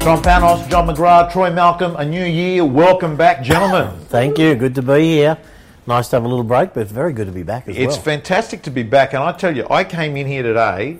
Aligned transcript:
Tom 0.00 0.22
Panos, 0.22 0.66
John 0.70 0.86
McGrath, 0.88 1.30
Troy 1.30 1.50
Malcolm, 1.52 1.94
a 1.96 2.04
new 2.04 2.24
year. 2.24 2.64
Welcome 2.64 3.16
back, 3.16 3.42
gentlemen. 3.42 3.94
Thank 4.06 4.38
you. 4.38 4.54
Good 4.54 4.74
to 4.76 4.82
be 4.82 5.00
here. 5.02 5.36
Nice 5.86 6.08
to 6.08 6.16
have 6.16 6.24
a 6.24 6.28
little 6.28 6.42
break, 6.44 6.72
but 6.72 6.80
it's 6.80 6.90
very 6.92 7.12
good 7.12 7.26
to 7.26 7.32
be 7.32 7.42
back 7.42 7.68
as 7.68 7.76
It's 7.76 7.94
well. 7.96 8.02
fantastic 8.02 8.62
to 8.62 8.70
be 8.70 8.82
back, 8.82 9.12
and 9.12 9.22
I 9.22 9.32
tell 9.32 9.54
you, 9.54 9.66
I 9.70 9.84
came 9.84 10.16
in 10.16 10.26
here 10.26 10.42
today 10.42 10.98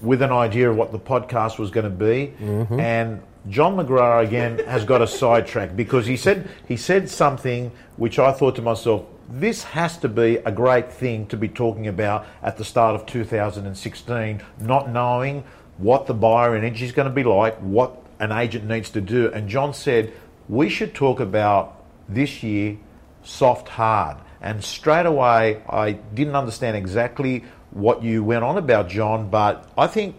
with 0.00 0.22
an 0.22 0.32
idea 0.32 0.70
of 0.70 0.76
what 0.76 0.90
the 0.90 0.98
podcast 0.98 1.58
was 1.58 1.70
going 1.70 1.84
to 1.84 1.90
be, 1.90 2.32
Mm-hmm. 2.40 2.80
and 2.80 3.22
John 3.50 3.76
McGrath 3.76 4.26
again 4.26 4.58
has 4.66 4.84
got 4.84 5.02
a 5.02 5.06
sidetrack 5.06 5.76
because 5.76 6.06
he 6.06 6.16
said 6.16 6.48
he 6.66 6.76
said 6.76 7.08
something 7.10 7.70
which 7.96 8.18
I 8.18 8.32
thought 8.32 8.56
to 8.56 8.62
myself, 8.62 9.04
this 9.30 9.62
has 9.64 9.96
to 9.98 10.08
be 10.08 10.36
a 10.38 10.50
great 10.52 10.90
thing 10.92 11.26
to 11.28 11.36
be 11.36 11.48
talking 11.48 11.88
about 11.88 12.26
at 12.42 12.56
the 12.56 12.64
start 12.64 12.94
of 12.94 13.06
2016, 13.06 14.42
not 14.60 14.90
knowing 14.90 15.44
what 15.78 16.06
the 16.06 16.14
buyer 16.14 16.54
energy 16.54 16.84
is 16.84 16.92
going 16.92 17.08
to 17.08 17.14
be 17.14 17.24
like, 17.24 17.56
what 17.58 17.99
an 18.20 18.30
agent 18.30 18.64
needs 18.66 18.90
to 18.90 19.00
do. 19.00 19.32
And 19.32 19.48
John 19.48 19.74
said, 19.74 20.12
we 20.48 20.68
should 20.68 20.94
talk 20.94 21.18
about 21.20 21.82
this 22.08 22.42
year 22.42 22.76
soft 23.22 23.68
hard. 23.68 24.18
And 24.40 24.62
straight 24.64 25.06
away, 25.06 25.62
I 25.68 25.92
didn't 25.92 26.36
understand 26.36 26.76
exactly 26.76 27.44
what 27.70 28.02
you 28.02 28.22
went 28.24 28.44
on 28.44 28.56
about, 28.56 28.88
John, 28.88 29.30
but 29.30 29.68
I 29.76 29.86
think 29.86 30.16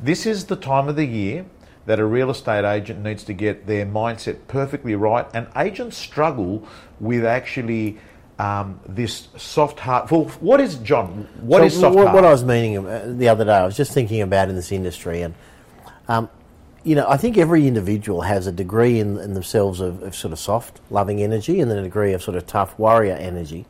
this 0.00 0.26
is 0.26 0.46
the 0.46 0.56
time 0.56 0.88
of 0.88 0.96
the 0.96 1.04
year 1.04 1.46
that 1.86 1.98
a 1.98 2.04
real 2.04 2.30
estate 2.30 2.64
agent 2.64 3.02
needs 3.02 3.24
to 3.24 3.32
get 3.32 3.66
their 3.66 3.86
mindset 3.86 4.38
perfectly 4.48 4.94
right. 4.94 5.26
And 5.34 5.48
agents 5.56 5.96
struggle 5.96 6.66
with 6.98 7.24
actually 7.24 7.98
um, 8.38 8.80
this 8.88 9.28
soft 9.36 9.78
heart. 9.78 10.10
Well, 10.10 10.24
what 10.40 10.60
is, 10.60 10.76
John, 10.76 11.28
What 11.40 11.60
So 11.60 11.64
is 11.64 11.78
soft 11.78 11.96
what, 11.96 12.06
heart? 12.06 12.14
what 12.14 12.24
I 12.24 12.30
was 12.30 12.44
meaning 12.44 12.78
uh, 12.78 13.04
the 13.06 13.28
other 13.28 13.44
day, 13.44 13.52
I 13.52 13.64
was 13.66 13.76
just 13.76 13.92
thinking 13.92 14.22
about 14.22 14.48
in 14.48 14.56
this 14.56 14.72
industry, 14.72 15.22
and 15.22 15.34
um, 16.08 16.30
you 16.84 16.94
know, 16.94 17.06
I 17.08 17.16
think 17.16 17.36
every 17.36 17.66
individual 17.66 18.22
has 18.22 18.46
a 18.46 18.52
degree 18.52 19.00
in, 19.00 19.18
in 19.18 19.34
themselves 19.34 19.80
of, 19.80 20.02
of 20.02 20.14
sort 20.14 20.32
of 20.32 20.38
soft, 20.38 20.80
loving 20.90 21.22
energy, 21.22 21.60
and 21.60 21.70
then 21.70 21.78
a 21.78 21.82
degree 21.82 22.12
of 22.12 22.22
sort 22.22 22.36
of 22.36 22.46
tough 22.46 22.78
warrior 22.78 23.14
energy. 23.14 23.66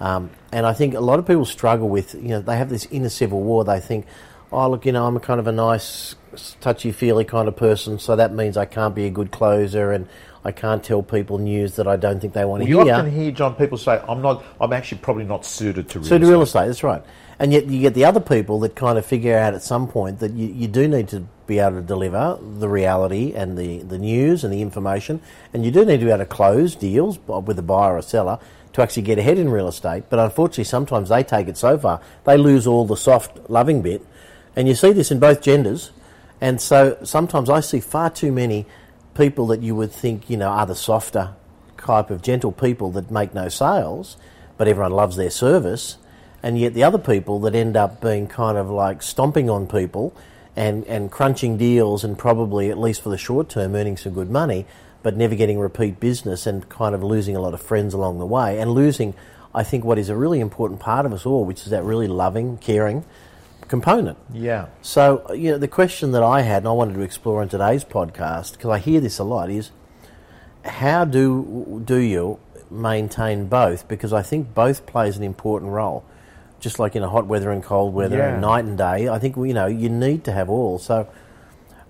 Um, 0.00 0.30
and 0.50 0.66
I 0.66 0.72
think 0.72 0.94
a 0.94 1.00
lot 1.00 1.18
of 1.18 1.26
people 1.26 1.44
struggle 1.44 1.88
with, 1.88 2.14
you 2.14 2.28
know, 2.28 2.40
they 2.40 2.56
have 2.56 2.68
this 2.68 2.86
inner 2.90 3.08
civil 3.08 3.40
war. 3.40 3.64
They 3.64 3.80
think, 3.80 4.06
oh, 4.50 4.68
look, 4.70 4.84
you 4.84 4.92
know, 4.92 5.06
I'm 5.06 5.16
a 5.16 5.20
kind 5.20 5.40
of 5.40 5.46
a 5.46 5.52
nice, 5.52 6.14
touchy 6.60 6.92
feely 6.92 7.24
kind 7.24 7.48
of 7.48 7.56
person, 7.56 7.98
so 7.98 8.16
that 8.16 8.34
means 8.34 8.56
I 8.56 8.64
can't 8.64 8.94
be 8.94 9.06
a 9.06 9.10
good 9.10 9.30
closer 9.30 9.92
and 9.92 10.08
I 10.44 10.50
can't 10.50 10.82
tell 10.82 11.02
people 11.02 11.38
news 11.38 11.76
that 11.76 11.86
I 11.86 11.96
don't 11.96 12.20
think 12.20 12.32
they 12.32 12.44
want 12.44 12.62
to 12.62 12.66
hear. 12.66 12.84
you 12.84 12.90
often 12.90 13.12
hear, 13.12 13.30
John, 13.30 13.54
people 13.54 13.78
say, 13.78 14.02
I'm 14.08 14.20
not, 14.20 14.44
I'm 14.60 14.72
actually 14.72 14.98
probably 14.98 15.24
not 15.24 15.46
suited 15.46 15.88
to 15.90 16.00
real 16.00 16.08
to 16.08 16.14
estate. 16.16 16.28
real 16.28 16.42
estate, 16.42 16.66
that's 16.66 16.82
right. 16.82 17.02
And 17.38 17.52
yet 17.52 17.66
you 17.66 17.80
get 17.80 17.94
the 17.94 18.04
other 18.04 18.20
people 18.20 18.58
that 18.60 18.74
kind 18.74 18.98
of 18.98 19.06
figure 19.06 19.36
out 19.36 19.54
at 19.54 19.62
some 19.62 19.86
point 19.86 20.18
that 20.18 20.32
you, 20.32 20.48
you 20.48 20.68
do 20.68 20.88
need 20.88 21.08
to 21.08 21.26
be 21.52 21.58
able 21.58 21.76
to 21.76 21.82
deliver 21.82 22.38
the 22.40 22.68
reality 22.68 23.34
and 23.34 23.58
the, 23.58 23.78
the 23.82 23.98
news 23.98 24.42
and 24.44 24.52
the 24.52 24.62
information, 24.62 25.20
and 25.52 25.64
you 25.64 25.70
do 25.70 25.84
need 25.84 25.98
to 25.98 26.06
be 26.06 26.10
able 26.10 26.18
to 26.18 26.26
close 26.26 26.74
deals 26.74 27.18
with 27.26 27.58
a 27.58 27.62
buyer 27.62 27.96
or 27.96 28.02
seller 28.02 28.38
to 28.72 28.82
actually 28.82 29.02
get 29.02 29.18
ahead 29.18 29.36
in 29.36 29.50
real 29.50 29.68
estate. 29.68 30.04
But 30.08 30.18
unfortunately, 30.18 30.64
sometimes 30.64 31.10
they 31.10 31.22
take 31.22 31.48
it 31.48 31.58
so 31.58 31.78
far, 31.78 32.00
they 32.24 32.36
lose 32.36 32.66
all 32.66 32.86
the 32.86 32.96
soft, 32.96 33.50
loving 33.50 33.82
bit. 33.82 34.04
And 34.56 34.66
you 34.66 34.74
see 34.74 34.92
this 34.92 35.10
in 35.10 35.18
both 35.18 35.42
genders. 35.42 35.90
And 36.40 36.60
so 36.60 36.98
sometimes 37.04 37.48
I 37.50 37.60
see 37.60 37.80
far 37.80 38.10
too 38.10 38.32
many 38.32 38.66
people 39.14 39.46
that 39.48 39.60
you 39.60 39.74
would 39.74 39.92
think, 39.92 40.30
you 40.30 40.36
know, 40.36 40.48
are 40.48 40.66
the 40.66 40.74
softer 40.74 41.34
type 41.78 42.10
of 42.10 42.22
gentle 42.22 42.52
people 42.52 42.90
that 42.92 43.10
make 43.10 43.34
no 43.34 43.48
sales, 43.48 44.16
but 44.56 44.68
everyone 44.68 44.92
loves 44.92 45.16
their 45.16 45.30
service. 45.30 45.98
And 46.42 46.58
yet 46.58 46.74
the 46.74 46.82
other 46.82 46.98
people 46.98 47.40
that 47.40 47.54
end 47.54 47.76
up 47.76 48.00
being 48.00 48.26
kind 48.26 48.56
of 48.56 48.70
like 48.70 49.02
stomping 49.02 49.48
on 49.50 49.66
people 49.66 50.14
and, 50.56 50.84
and 50.86 51.10
crunching 51.10 51.56
deals 51.56 52.04
and 52.04 52.18
probably, 52.18 52.70
at 52.70 52.78
least 52.78 53.02
for 53.02 53.08
the 53.08 53.18
short 53.18 53.48
term, 53.48 53.74
earning 53.74 53.96
some 53.96 54.12
good 54.12 54.30
money, 54.30 54.66
but 55.02 55.16
never 55.16 55.34
getting 55.34 55.58
repeat 55.58 55.98
business 55.98 56.46
and 56.46 56.68
kind 56.68 56.94
of 56.94 57.02
losing 57.02 57.34
a 57.36 57.40
lot 57.40 57.54
of 57.54 57.62
friends 57.62 57.94
along 57.94 58.18
the 58.18 58.26
way 58.26 58.58
and 58.60 58.72
losing, 58.72 59.14
I 59.54 59.64
think, 59.64 59.84
what 59.84 59.98
is 59.98 60.08
a 60.08 60.16
really 60.16 60.40
important 60.40 60.80
part 60.80 61.06
of 61.06 61.12
us 61.12 61.26
all, 61.26 61.44
which 61.44 61.62
is 61.62 61.70
that 61.70 61.82
really 61.84 62.08
loving, 62.08 62.58
caring 62.58 63.04
component. 63.68 64.18
Yeah. 64.32 64.66
So, 64.82 65.26
you 65.32 65.52
know, 65.52 65.58
the 65.58 65.68
question 65.68 66.12
that 66.12 66.22
I 66.22 66.42
had, 66.42 66.58
and 66.58 66.68
I 66.68 66.72
wanted 66.72 66.94
to 66.94 67.00
explore 67.00 67.42
in 67.42 67.48
today's 67.48 67.84
podcast, 67.84 68.52
because 68.52 68.68
I 68.68 68.78
hear 68.78 69.00
this 69.00 69.18
a 69.18 69.24
lot, 69.24 69.50
is 69.50 69.70
how 70.64 71.04
do 71.04 71.82
do 71.84 71.96
you 71.96 72.38
maintain 72.70 73.46
both? 73.46 73.88
Because 73.88 74.12
I 74.12 74.22
think 74.22 74.54
both 74.54 74.84
plays 74.86 75.16
an 75.16 75.22
important 75.22 75.72
role. 75.72 76.04
Just 76.62 76.78
like 76.78 76.94
in 76.96 77.02
a 77.02 77.08
hot 77.08 77.26
weather 77.26 77.50
and 77.50 77.62
cold 77.62 77.92
weather, 77.92 78.16
Yeah. 78.18 78.32
and 78.32 78.40
night 78.40 78.64
and 78.64 78.78
day, 78.78 79.08
I 79.08 79.18
think 79.18 79.36
you 79.36 79.52
know 79.52 79.66
you 79.66 79.88
need 79.90 80.24
to 80.24 80.32
have 80.32 80.48
all. 80.48 80.78
So, 80.78 81.08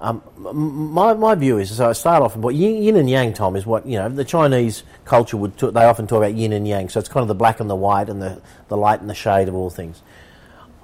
um, 0.01 0.23
my 0.37 1.13
my 1.13 1.35
view 1.37 1.59
is 1.59 1.77
so 1.77 1.91
I 1.91 1.93
start 1.93 2.23
off 2.23 2.35
with 2.37 2.57
yin, 2.57 2.83
yin 2.83 2.97
and 2.97 3.09
yang. 3.09 3.35
Tom 3.35 3.55
is 3.55 3.67
what 3.67 3.87
you 3.87 3.99
know. 3.99 4.09
The 4.09 4.25
Chinese 4.25 4.83
culture 5.05 5.37
would 5.37 5.57
t- 5.59 5.71
they 5.71 5.85
often 5.85 6.07
talk 6.07 6.19
about 6.25 6.35
yin 6.35 6.53
and 6.55 6.67
yang. 6.67 6.89
So 6.89 6.99
it's 7.01 7.09
kind 7.09 7.23
of 7.23 7.29
the 7.29 7.35
black 7.35 7.61
and 7.61 7.69
the 7.71 7.77
white, 7.77 8.09
and 8.09 8.21
the 8.23 8.41
the 8.69 8.77
light 8.77 9.01
and 9.03 9.09
the 9.11 9.15
shade 9.15 9.47
of 9.49 9.55
all 9.55 9.71
things. 9.71 10.03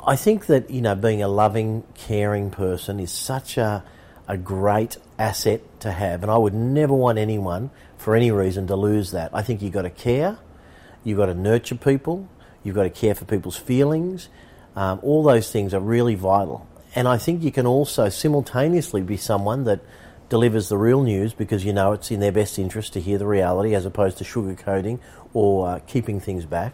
I 0.07 0.17
think 0.17 0.47
that 0.47 0.71
you 0.71 0.83
know 0.83 0.95
being 0.95 1.23
a 1.23 1.29
loving, 1.29 1.83
caring 1.95 2.51
person 2.51 3.01
is 3.01 3.11
such 3.11 3.57
a 3.59 3.83
a 4.29 4.37
great 4.37 4.99
asset 5.19 5.63
to 5.81 5.91
have, 5.93 6.23
and 6.23 6.31
I 6.31 6.37
would 6.37 6.53
never 6.55 6.93
want 6.95 7.17
anyone 7.19 7.71
for 7.97 8.15
any 8.15 8.31
reason 8.31 8.67
to 8.67 8.77
lose 8.77 9.13
that. 9.13 9.31
I 9.33 9.41
think 9.43 9.63
you've 9.63 9.73
got 9.73 9.83
to 9.83 9.91
care, 9.91 10.37
you've 11.03 11.17
got 11.17 11.27
to 11.27 11.35
nurture 11.35 11.75
people, 11.75 12.29
you've 12.69 12.77
got 12.77 12.85
to 12.85 12.91
care 12.91 13.15
for 13.15 13.25
people's 13.25 13.57
feelings. 13.57 14.29
Um, 14.77 15.01
all 15.03 15.25
those 15.25 15.51
things 15.51 15.75
are 15.75 15.81
really 15.81 16.15
vital, 16.15 16.69
and 16.95 17.09
I 17.09 17.19
think 17.19 17.43
you 17.43 17.51
can 17.51 17.67
also 17.67 18.09
simultaneously 18.09 19.03
be 19.03 19.17
someone 19.17 19.65
that 19.65 19.81
delivers 20.29 20.69
the 20.69 20.77
real 20.77 21.03
news 21.03 21.33
because 21.33 21.65
you 21.65 21.73
know 21.73 21.93
it's 21.93 22.11
in 22.11 22.21
their 22.21 22.33
best 22.33 22.59
interest 22.59 22.93
to 22.93 23.01
hear 23.01 23.19
the 23.19 23.27
reality 23.27 23.75
as 23.75 23.87
opposed 23.87 24.19
to 24.19 24.25
sugarcoating 24.25 25.01
or 25.33 25.69
uh, 25.69 25.79
keeping 25.87 26.21
things 26.21 26.45
back. 26.45 26.73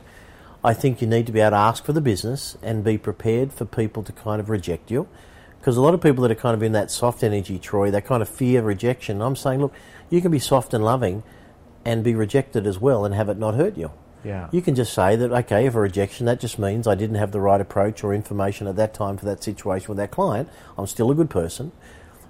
I 0.62 0.74
think 0.74 1.00
you 1.00 1.06
need 1.06 1.26
to 1.26 1.32
be 1.32 1.40
able 1.40 1.50
to 1.50 1.56
ask 1.56 1.84
for 1.84 1.92
the 1.92 2.00
business 2.00 2.56
and 2.62 2.82
be 2.82 2.98
prepared 2.98 3.52
for 3.52 3.64
people 3.64 4.02
to 4.02 4.12
kind 4.12 4.40
of 4.40 4.48
reject 4.48 4.90
you. 4.90 5.06
Because 5.58 5.76
a 5.76 5.80
lot 5.80 5.94
of 5.94 6.02
people 6.02 6.22
that 6.22 6.30
are 6.30 6.34
kind 6.34 6.54
of 6.54 6.62
in 6.62 6.72
that 6.72 6.90
soft 6.90 7.22
energy, 7.22 7.58
Troy, 7.58 7.90
they 7.90 8.00
kind 8.00 8.22
of 8.22 8.28
fear 8.28 8.62
rejection. 8.62 9.22
I'm 9.22 9.36
saying, 9.36 9.60
look, 9.60 9.74
you 10.10 10.20
can 10.20 10.30
be 10.30 10.38
soft 10.38 10.74
and 10.74 10.84
loving 10.84 11.22
and 11.84 12.02
be 12.02 12.14
rejected 12.14 12.66
as 12.66 12.78
well 12.78 13.04
and 13.04 13.14
have 13.14 13.28
it 13.28 13.38
not 13.38 13.54
hurt 13.54 13.76
you. 13.76 13.90
Yeah. 14.24 14.48
You 14.50 14.62
can 14.62 14.74
just 14.74 14.94
say 14.94 15.16
that, 15.16 15.30
okay, 15.30 15.66
if 15.66 15.74
a 15.74 15.80
rejection, 15.80 16.26
that 16.26 16.40
just 16.40 16.58
means 16.58 16.86
I 16.86 16.94
didn't 16.94 17.16
have 17.16 17.32
the 17.32 17.40
right 17.40 17.60
approach 17.60 18.02
or 18.02 18.14
information 18.14 18.66
at 18.66 18.76
that 18.76 18.94
time 18.94 19.16
for 19.16 19.26
that 19.26 19.42
situation 19.42 19.88
with 19.88 19.98
that 19.98 20.10
client. 20.10 20.48
I'm 20.78 20.86
still 20.86 21.10
a 21.10 21.14
good 21.14 21.30
person. 21.30 21.72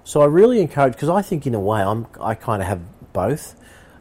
So 0.03 0.21
I 0.21 0.25
really 0.25 0.59
encourage, 0.59 0.93
because 0.93 1.09
I 1.09 1.21
think 1.21 1.47
in 1.47 1.55
a 1.55 1.59
way 1.59 1.81
I'm, 1.81 2.07
I 2.19 2.35
kind 2.35 2.61
of 2.61 2.67
have 2.67 2.81
both. 3.13 3.55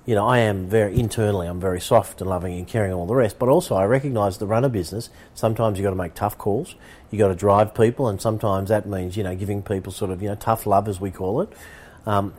You 0.06 0.15
know, 0.15 0.27
I 0.27 0.41
am 0.41 0.69
very 0.69 0.99
internally, 0.99 1.47
I'm 1.47 1.60
very 1.60 1.81
soft 1.81 2.21
and 2.21 2.28
loving 2.28 2.59
and 2.59 2.69
caring 2.69 2.91
and 2.91 3.00
all 3.00 3.06
the 3.06 3.15
rest. 3.15 3.38
But 3.38 3.49
also, 3.49 3.75
I 3.75 3.84
recognise 3.84 4.37
the 4.37 4.47
run 4.47 4.65
a 4.65 4.69
business. 4.69 5.09
Sometimes 5.32 5.78
you've 5.78 5.84
got 5.84 5.91
to 5.91 5.97
make 5.97 6.15
tough 6.15 6.37
calls. 6.37 6.75
You've 7.11 7.21
got 7.21 7.28
to 7.28 7.34
drive 7.34 7.75
people, 7.75 8.09
and 8.09 8.21
sometimes 8.21 8.69
that 8.69 8.87
means, 8.87 9.16
you 9.16 9.22
know, 9.22 9.34
giving 9.34 9.62
people 9.62 9.93
sort 9.93 10.11
of, 10.11 10.21
you 10.21 10.28
know, 10.28 10.34
tough 10.34 10.66
love, 10.66 10.88
as 10.88 11.00
we 11.00 11.11
call 11.11 11.41
it. 11.41 11.50
Um, 12.05 12.34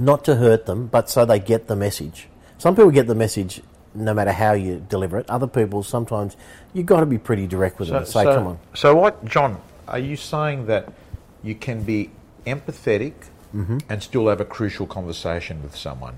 not 0.00 0.24
to 0.24 0.36
hurt 0.36 0.66
them, 0.66 0.88
but 0.88 1.08
so 1.08 1.24
they 1.24 1.38
get 1.38 1.68
the 1.68 1.76
message. 1.76 2.26
Some 2.58 2.74
people 2.74 2.90
get 2.90 3.06
the 3.06 3.14
message 3.14 3.62
no 3.96 4.14
matter 4.14 4.32
how 4.32 4.52
you 4.52 4.84
deliver 4.88 5.18
it. 5.18 5.28
Other 5.28 5.46
people, 5.46 5.82
sometimes 5.82 6.36
you've 6.72 6.86
got 6.86 7.00
to 7.00 7.06
be 7.06 7.18
pretty 7.18 7.46
direct 7.46 7.78
with 7.78 7.88
them 7.88 7.98
and 7.98 8.06
say, 8.06 8.24
so, 8.24 8.34
come 8.34 8.46
on. 8.46 8.58
So 8.74 8.94
what, 8.94 9.24
John? 9.24 9.60
Are 9.88 9.98
you 9.98 10.16
saying 10.16 10.66
that 10.66 10.92
you 11.42 11.54
can 11.54 11.82
be 11.82 12.10
empathetic 12.46 13.14
Mm-hmm. 13.54 13.78
and 13.88 14.02
still 14.02 14.28
have 14.28 14.40
a 14.40 14.44
crucial 14.44 14.86
conversation 14.86 15.62
with 15.62 15.74
someone? 15.74 16.14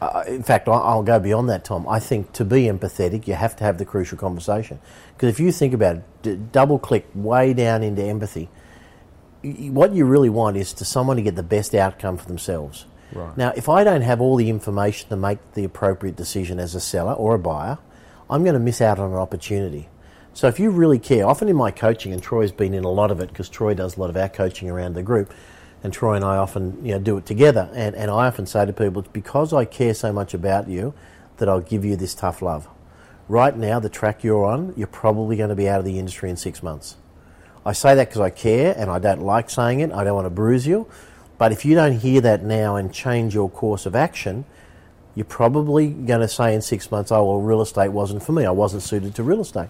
Uh, 0.00 0.22
in 0.28 0.42
fact, 0.42 0.68
I'll 0.68 1.02
go 1.02 1.18
beyond 1.18 1.48
that, 1.48 1.64
Tom. 1.64 1.88
I 1.88 1.98
think 1.98 2.32
to 2.34 2.44
be 2.44 2.64
empathetic, 2.64 3.26
you 3.26 3.34
have 3.34 3.56
to 3.56 3.64
have 3.64 3.78
the 3.78 3.84
crucial 3.84 4.16
conversation. 4.18 4.78
Because 5.14 5.30
if 5.30 5.40
you 5.40 5.50
think 5.50 5.72
about 5.74 5.96
it, 5.96 6.04
d- 6.22 6.38
double 6.52 6.78
click 6.78 7.08
way 7.14 7.54
down 7.54 7.82
into 7.82 8.04
empathy, 8.04 8.50
y- 9.42 9.70
what 9.72 9.94
you 9.94 10.04
really 10.04 10.28
want 10.28 10.58
is 10.58 10.72
to 10.74 10.84
someone 10.84 11.16
to 11.16 11.22
get 11.22 11.34
the 11.34 11.42
best 11.42 11.74
outcome 11.74 12.18
for 12.18 12.26
themselves. 12.28 12.84
Right. 13.12 13.36
Now, 13.36 13.52
if 13.56 13.68
I 13.68 13.84
don't 13.84 14.02
have 14.02 14.20
all 14.20 14.36
the 14.36 14.50
information 14.50 15.08
to 15.10 15.16
make 15.16 15.38
the 15.54 15.64
appropriate 15.64 16.16
decision 16.16 16.58
as 16.58 16.74
a 16.74 16.80
seller 16.80 17.12
or 17.12 17.34
a 17.34 17.38
buyer, 17.38 17.78
I'm 18.28 18.42
going 18.42 18.54
to 18.54 18.60
miss 18.60 18.80
out 18.80 18.98
on 18.98 19.12
an 19.12 19.16
opportunity. 19.16 19.88
So 20.34 20.48
if 20.48 20.60
you 20.60 20.70
really 20.70 20.98
care, 20.98 21.26
often 21.26 21.48
in 21.48 21.56
my 21.56 21.70
coaching, 21.70 22.12
and 22.12 22.22
Troy's 22.22 22.52
been 22.52 22.74
in 22.74 22.84
a 22.84 22.90
lot 22.90 23.10
of 23.10 23.20
it 23.20 23.28
because 23.28 23.48
Troy 23.48 23.74
does 23.74 23.96
a 23.96 24.00
lot 24.00 24.10
of 24.10 24.16
our 24.16 24.28
coaching 24.28 24.68
around 24.68 24.94
the 24.94 25.02
group, 25.02 25.32
and 25.82 25.92
Troy 25.92 26.14
and 26.14 26.24
I 26.24 26.36
often 26.36 26.84
you 26.84 26.92
know, 26.92 26.98
do 26.98 27.16
it 27.16 27.26
together. 27.26 27.70
And, 27.72 27.94
and 27.94 28.10
I 28.10 28.26
often 28.26 28.46
say 28.46 28.66
to 28.66 28.72
people, 28.72 29.00
it's 29.00 29.10
because 29.12 29.52
I 29.52 29.64
care 29.64 29.94
so 29.94 30.12
much 30.12 30.34
about 30.34 30.68
you 30.68 30.92
that 31.38 31.48
I'll 31.48 31.60
give 31.60 31.84
you 31.84 31.96
this 31.96 32.14
tough 32.14 32.42
love. 32.42 32.68
Right 33.28 33.56
now, 33.56 33.80
the 33.80 33.88
track 33.88 34.22
you're 34.22 34.44
on, 34.44 34.74
you're 34.76 34.86
probably 34.86 35.36
going 35.36 35.48
to 35.48 35.54
be 35.54 35.68
out 35.68 35.78
of 35.78 35.84
the 35.84 35.98
industry 35.98 36.28
in 36.28 36.36
six 36.36 36.62
months. 36.62 36.96
I 37.64 37.72
say 37.72 37.94
that 37.94 38.08
because 38.08 38.20
I 38.20 38.30
care 38.30 38.74
and 38.76 38.90
I 38.90 38.98
don't 38.98 39.22
like 39.22 39.50
saying 39.50 39.80
it. 39.80 39.90
I 39.90 40.04
don't 40.04 40.14
want 40.14 40.26
to 40.26 40.30
bruise 40.30 40.66
you. 40.66 40.86
But 41.38 41.52
if 41.52 41.64
you 41.64 41.74
don't 41.74 41.98
hear 41.98 42.20
that 42.22 42.42
now 42.42 42.76
and 42.76 42.92
change 42.92 43.34
your 43.34 43.50
course 43.50 43.86
of 43.86 43.94
action, 43.94 44.44
you're 45.14 45.24
probably 45.24 45.88
going 45.88 46.20
to 46.20 46.28
say 46.28 46.54
in 46.54 46.62
six 46.62 46.90
months, 46.90 47.10
oh, 47.10 47.24
well, 47.24 47.40
real 47.40 47.62
estate 47.62 47.88
wasn't 47.88 48.22
for 48.22 48.32
me. 48.32 48.44
I 48.44 48.50
wasn't 48.50 48.82
suited 48.82 49.14
to 49.16 49.22
real 49.22 49.40
estate. 49.40 49.68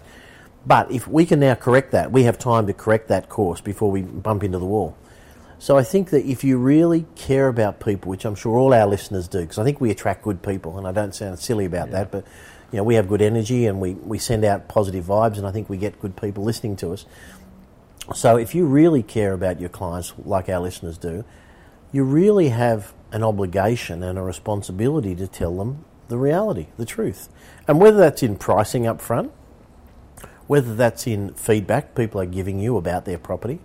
But 0.65 0.91
if 0.91 1.07
we 1.07 1.25
can 1.25 1.39
now 1.39 1.55
correct 1.55 1.91
that, 1.91 2.11
we 2.11 2.23
have 2.23 2.37
time 2.37 2.67
to 2.67 2.73
correct 2.73 3.07
that 3.07 3.29
course 3.29 3.61
before 3.61 3.89
we 3.89 4.01
bump 4.01 4.43
into 4.43 4.59
the 4.59 4.65
wall. 4.65 4.97
So 5.59 5.77
I 5.77 5.83
think 5.83 6.11
that 6.11 6.25
if 6.25 6.43
you 6.43 6.57
really 6.57 7.05
care 7.15 7.47
about 7.47 7.79
people, 7.79 8.09
which 8.09 8.25
I'm 8.25 8.35
sure 8.35 8.57
all 8.57 8.73
our 8.73 8.85
listeners 8.85 9.27
do, 9.27 9.41
because 9.41 9.57
I 9.57 9.63
think 9.63 9.81
we 9.81 9.89
attract 9.89 10.23
good 10.23 10.43
people, 10.43 10.77
and 10.77 10.85
I 10.85 10.91
don't 10.91 11.15
sound 11.15 11.39
silly 11.39 11.65
about 11.65 11.91
that, 11.91 12.11
but 12.11 12.25
you 12.71 12.77
know 12.77 12.83
we 12.83 12.95
have 12.95 13.07
good 13.07 13.21
energy 13.21 13.65
and 13.65 13.79
we, 13.79 13.93
we 13.93 14.19
send 14.19 14.43
out 14.43 14.67
positive 14.67 15.05
vibes, 15.05 15.37
and 15.37 15.47
I 15.47 15.51
think 15.51 15.69
we 15.69 15.77
get 15.77 15.99
good 15.99 16.15
people 16.15 16.43
listening 16.43 16.75
to 16.77 16.91
us. 16.91 17.05
So 18.13 18.35
if 18.35 18.53
you 18.53 18.65
really 18.65 19.01
care 19.01 19.33
about 19.33 19.59
your 19.59 19.69
clients, 19.69 20.13
like 20.25 20.47
our 20.47 20.59
listeners 20.59 20.97
do, 20.97 21.25
you 21.91 22.03
really 22.03 22.49
have 22.49 22.93
an 23.11 23.23
obligation 23.23 24.03
and 24.03 24.17
a 24.17 24.21
responsibility 24.21 25.15
to 25.15 25.27
tell 25.27 25.55
them 25.57 25.85
the 26.07 26.17
reality, 26.17 26.67
the 26.77 26.85
truth. 26.85 27.29
And 27.67 27.79
whether 27.79 27.97
that's 27.97 28.23
in 28.23 28.37
pricing 28.37 28.85
up 28.85 29.01
front, 29.01 29.31
whether 30.47 30.75
that's 30.75 31.07
in 31.07 31.33
feedback 31.33 31.95
people 31.95 32.21
are 32.21 32.25
giving 32.25 32.59
you 32.59 32.77
about 32.77 33.05
their 33.05 33.17
property, 33.17 33.59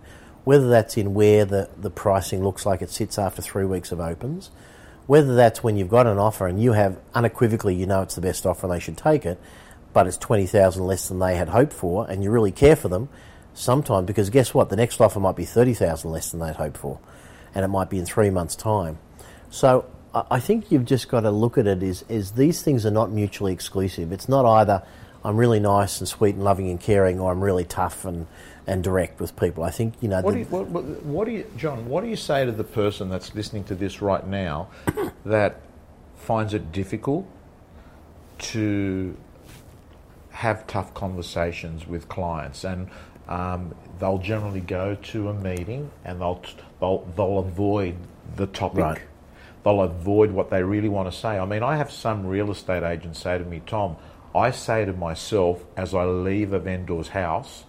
whether 0.44 0.68
that's 0.68 0.96
in 0.96 1.14
where 1.14 1.44
the, 1.44 1.70
the 1.76 1.90
pricing 1.90 2.42
looks 2.42 2.66
like 2.66 2.82
it 2.82 2.90
sits 2.90 3.18
after 3.18 3.40
three 3.40 3.64
weeks 3.64 3.92
of 3.92 4.00
opens, 4.00 4.50
whether 5.06 5.34
that's 5.34 5.62
when 5.62 5.76
you've 5.76 5.88
got 5.88 6.06
an 6.06 6.18
offer 6.18 6.46
and 6.46 6.60
you 6.60 6.72
have 6.72 6.98
unequivocally 7.14 7.74
you 7.74 7.86
know 7.86 8.02
it's 8.02 8.14
the 8.14 8.20
best 8.20 8.46
offer 8.46 8.66
and 8.66 8.74
they 8.74 8.80
should 8.80 8.96
take 8.96 9.24
it, 9.24 9.40
but 9.92 10.06
it's 10.06 10.16
20,000 10.16 10.84
less 10.84 11.08
than 11.08 11.18
they 11.18 11.36
had 11.36 11.48
hoped 11.48 11.72
for 11.72 12.08
and 12.10 12.22
you 12.24 12.30
really 12.30 12.52
care 12.52 12.76
for 12.76 12.88
them, 12.88 13.08
sometimes 13.54 14.06
because 14.06 14.30
guess 14.30 14.54
what, 14.54 14.68
the 14.68 14.76
next 14.76 15.00
offer 15.00 15.20
might 15.20 15.36
be 15.36 15.44
30,000 15.44 16.10
less 16.10 16.30
than 16.30 16.40
they'd 16.40 16.56
hoped 16.56 16.76
for 16.76 16.98
and 17.54 17.64
it 17.64 17.68
might 17.68 17.90
be 17.90 17.98
in 17.98 18.06
three 18.06 18.30
months' 18.30 18.56
time. 18.56 18.98
So 19.50 19.86
I 20.14 20.40
think 20.40 20.70
you've 20.70 20.84
just 20.84 21.08
got 21.08 21.20
to 21.20 21.30
look 21.30 21.56
at 21.56 21.66
it 21.66 21.82
as, 21.82 22.04
as 22.08 22.32
these 22.32 22.62
things 22.62 22.84
are 22.84 22.90
not 22.90 23.10
mutually 23.10 23.52
exclusive. 23.52 24.12
It's 24.12 24.28
not 24.28 24.44
either 24.44 24.82
I'm 25.24 25.36
really 25.36 25.60
nice 25.60 26.00
and 26.00 26.08
sweet 26.08 26.34
and 26.34 26.44
loving 26.44 26.68
and 26.68 26.80
caring 26.80 27.20
or 27.20 27.32
I'm 27.32 27.42
really 27.42 27.64
tough 27.64 28.04
and, 28.04 28.26
and 28.66 28.82
direct 28.82 29.20
with 29.20 29.36
people. 29.36 29.64
I 29.64 29.70
think, 29.70 29.94
you 30.00 30.08
know... 30.08 30.20
What, 30.20 30.32
the, 30.32 30.36
do 30.36 30.38
you, 30.40 30.46
what, 30.46 31.02
what 31.04 31.24
do 31.26 31.30
you, 31.32 31.46
John, 31.56 31.88
what 31.88 32.02
do 32.02 32.10
you 32.10 32.16
say 32.16 32.44
to 32.44 32.52
the 32.52 32.64
person 32.64 33.08
that's 33.08 33.34
listening 33.34 33.64
to 33.64 33.74
this 33.74 34.02
right 34.02 34.26
now 34.26 34.68
that 35.24 35.60
finds 36.16 36.54
it 36.54 36.72
difficult 36.72 37.26
to 38.38 39.16
have 40.30 40.66
tough 40.66 40.92
conversations 40.94 41.86
with 41.86 42.08
clients 42.08 42.64
and 42.64 42.88
um, 43.28 43.74
they'll 43.98 44.18
generally 44.18 44.60
go 44.60 44.94
to 44.96 45.28
a 45.28 45.34
meeting 45.34 45.90
and 46.04 46.20
they'll, 46.20 46.42
they'll, 46.80 47.04
they'll 47.16 47.38
avoid 47.38 47.96
the 48.36 48.46
topic. 48.46 48.78
Right. 48.78 49.02
They'll 49.64 49.82
avoid 49.82 50.32
what 50.32 50.50
they 50.50 50.62
really 50.62 50.88
want 50.88 51.10
to 51.10 51.16
say. 51.16 51.38
I 51.38 51.44
mean, 51.44 51.62
I 51.62 51.76
have 51.76 51.90
some 51.90 52.26
real 52.26 52.50
estate 52.50 52.82
agents 52.82 53.20
say 53.20 53.38
to 53.38 53.44
me, 53.44 53.62
Tom, 53.66 53.96
I 54.34 54.50
say 54.50 54.84
to 54.84 54.92
myself 54.92 55.62
as 55.76 55.94
I 55.94 56.04
leave 56.04 56.52
a 56.52 56.58
vendor's 56.58 57.08
house 57.08 57.64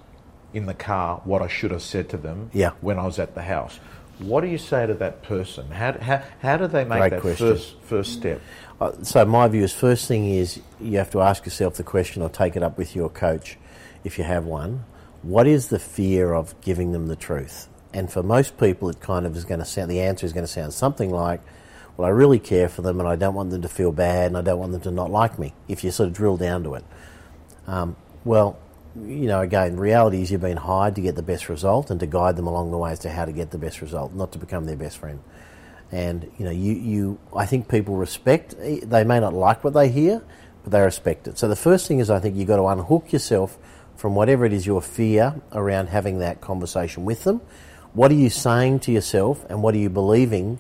in 0.54 0.66
the 0.66 0.74
car 0.74 1.22
what 1.24 1.42
I 1.42 1.48
should 1.48 1.72
have 1.72 1.82
said 1.82 2.10
to 2.10 2.18
them 2.18 2.50
Yeah. 2.54 2.72
when 2.82 2.98
I 3.00 3.06
was 3.06 3.20
at 3.20 3.36
the 3.36 3.42
house. 3.42 3.80
What 4.20 4.42
do 4.42 4.48
you 4.48 4.58
say 4.60 4.86
to 4.86 4.94
that 4.96 5.24
person? 5.24 5.70
How, 5.72 5.94
how, 5.94 6.24
how 6.40 6.58
do 6.58 6.68
they 6.68 6.84
make 6.86 7.00
Great 7.00 7.10
that 7.12 7.22
question. 7.22 7.48
first, 7.48 7.76
first 7.82 8.14
step? 8.14 8.42
Uh, 8.80 8.92
so 9.02 9.26
my 9.26 9.48
view 9.48 9.64
is 9.64 9.74
first 9.74 10.08
thing 10.08 10.26
is 10.30 10.60
you 10.80 10.98
have 10.98 11.10
to 11.12 11.22
ask 11.22 11.46
yourself 11.46 11.76
the 11.76 11.84
question 11.84 12.22
or 12.22 12.30
take 12.30 12.56
it 12.56 12.64
up 12.64 12.78
with 12.78 12.96
your 12.96 13.10
coach 13.10 13.58
if 14.04 14.18
you 14.18 14.24
have 14.24 14.46
one. 14.46 14.86
What 15.24 15.48
is 15.48 15.70
the 15.70 15.80
fear 15.80 16.34
of 16.34 16.60
giving 16.62 16.92
them 16.92 17.08
the 17.08 17.16
truth? 17.16 17.70
And 17.94 18.12
for 18.12 18.22
most 18.22 18.58
people, 18.58 18.90
it 18.90 19.00
kind 19.00 19.26
of 19.26 19.36
is 19.38 19.46
going 19.46 19.60
to 19.60 19.66
sound, 19.66 19.90
the 19.90 20.02
answer 20.02 20.26
is 20.26 20.34
going 20.34 20.46
to 20.46 20.52
sound 20.52 20.74
something 20.74 21.10
like, 21.10 21.42
well, 21.96 22.08
I 22.08 22.12
really 22.12 22.40
care 22.40 22.68
for 22.68 22.82
them 22.82 23.00
and 23.00 23.08
I 23.08 23.16
don't 23.16 23.34
want 23.34 23.52
them 23.52 23.62
to 23.62 23.70
feel 23.70 23.92
bad 23.92 24.28
and 24.28 24.38
I 24.38 24.42
don't 24.42 24.60
want 24.60 24.74
them 24.74 24.82
to 24.82 24.92
not 24.92 25.12
like 25.12 25.40
me, 25.40 25.54
if 25.68 25.84
you 25.84 25.92
sort 25.92 26.10
of 26.10 26.14
drill 26.14 26.38
down 26.38 26.64
to 26.64 26.74
it. 26.74 26.84
Um, 27.68 27.96
well, 28.26 28.58
you 28.96 29.28
know, 29.28 29.42
again, 29.42 29.78
reality 29.78 30.22
is 30.22 30.32
you've 30.32 30.42
been 30.42 30.58
hired 30.58 30.96
to 30.96 31.02
get 31.02 31.16
the 31.16 31.24
best 31.24 31.50
result 31.50 31.90
and 31.90 32.00
to 32.00 32.06
guide 32.06 32.36
them 32.36 32.48
along 32.48 32.72
the 32.72 32.78
way 32.78 32.92
as 32.92 33.00
to 33.00 33.10
how 33.10 33.26
to 33.26 33.32
get 33.32 33.52
the 33.52 33.58
best 33.58 33.82
result, 33.82 34.14
not 34.14 34.32
to 34.34 34.40
become 34.40 34.66
their 34.66 34.76
best 34.76 34.98
friend. 34.98 35.20
And, 35.92 36.30
you 36.38 36.46
know, 36.46 36.52
you, 36.52 36.74
you 36.74 37.20
I 37.36 37.46
think 37.46 37.70
people 37.70 37.96
respect, 37.96 38.56
they 38.60 39.04
may 39.04 39.20
not 39.20 39.34
like 39.34 39.64
what 39.64 39.74
they 39.74 39.90
hear, 39.90 40.22
but 40.64 40.72
they 40.72 40.82
respect 40.82 41.28
it. 41.28 41.38
So 41.38 41.48
the 41.48 41.56
first 41.56 41.88
thing 41.88 42.00
is 42.00 42.10
I 42.10 42.20
think 42.20 42.36
you've 42.36 42.48
got 42.48 42.58
to 42.58 42.66
unhook 42.66 43.14
yourself 43.14 43.58
from 43.96 44.16
whatever 44.16 44.46
it 44.46 44.54
is 44.54 44.66
your 44.66 44.82
fear 44.82 45.36
around 45.52 45.88
having 45.88 46.20
that 46.20 46.42
conversation 46.42 47.06
with 47.06 47.24
them. 47.24 47.42
What 47.94 48.12
are 48.12 48.16
you 48.16 48.30
saying 48.30 48.80
to 48.82 48.92
yourself 48.92 49.46
and 49.50 49.62
what 49.62 49.76
are 49.76 49.78
you 49.78 49.90
believing 49.90 50.60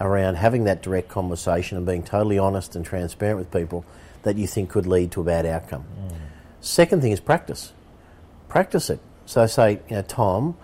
around 0.00 0.36
having 0.36 0.64
that 0.64 0.82
direct 0.82 1.08
conversation 1.08 1.76
and 1.76 1.86
being 1.86 2.02
totally 2.02 2.38
honest 2.38 2.74
and 2.74 2.84
transparent 2.84 3.38
with 3.38 3.52
people 3.52 3.84
that 4.22 4.36
you 4.36 4.46
think 4.46 4.70
could 4.70 4.86
lead 4.86 5.12
to 5.12 5.20
a 5.20 5.24
bad 5.24 5.46
outcome? 5.46 5.84
Mm. 5.84 6.16
Second 6.60 7.02
thing 7.02 7.12
is 7.12 7.20
practice. 7.20 7.72
Practice 8.48 8.90
it. 8.90 9.00
So 9.26 9.46
say, 9.46 9.80
you 9.88 9.96
know, 9.96 10.02
Tom, 10.02 10.56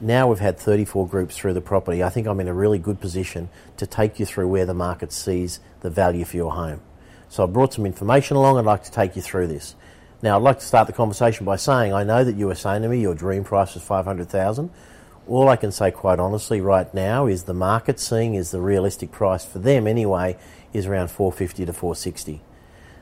now 0.00 0.28
we've 0.28 0.38
had 0.38 0.58
34 0.58 1.06
groups 1.08 1.36
through 1.36 1.54
the 1.54 1.60
property. 1.60 2.02
I 2.02 2.08
think 2.08 2.26
I'm 2.26 2.40
in 2.40 2.48
a 2.48 2.54
really 2.54 2.78
good 2.78 3.00
position 3.00 3.48
to 3.76 3.86
take 3.86 4.18
you 4.18 4.26
through 4.26 4.48
where 4.48 4.66
the 4.66 4.74
market 4.74 5.12
sees 5.12 5.60
the 5.80 5.90
value 5.90 6.24
for 6.24 6.36
your 6.36 6.52
home. 6.52 6.80
So 7.28 7.42
I 7.42 7.46
brought 7.46 7.74
some 7.74 7.86
information 7.86 8.36
along. 8.36 8.58
I'd 8.58 8.64
like 8.64 8.84
to 8.84 8.92
take 8.92 9.16
you 9.16 9.22
through 9.22 9.48
this. 9.48 9.74
Now 10.22 10.36
I'd 10.36 10.42
like 10.42 10.58
to 10.60 10.64
start 10.64 10.86
the 10.86 10.92
conversation 10.92 11.44
by 11.44 11.56
saying 11.56 11.92
I 11.92 12.04
know 12.04 12.24
that 12.24 12.36
you 12.36 12.46
were 12.46 12.54
saying 12.54 12.82
to 12.82 12.88
me 12.88 13.00
your 13.00 13.14
dream 13.14 13.44
price 13.44 13.76
is 13.76 13.82
500,000. 13.82 14.70
All 15.26 15.48
I 15.48 15.56
can 15.56 15.72
say 15.72 15.90
quite 15.90 16.18
honestly 16.18 16.60
right 16.60 16.92
now 16.92 17.26
is 17.26 17.44
the 17.44 17.54
market 17.54 17.98
seeing 17.98 18.34
is 18.34 18.50
the 18.50 18.60
realistic 18.60 19.10
price 19.10 19.44
for 19.44 19.58
them 19.58 19.86
anyway 19.86 20.36
is 20.72 20.86
around 20.86 21.08
450 21.08 21.66
to 21.66 21.72
460. 21.72 22.42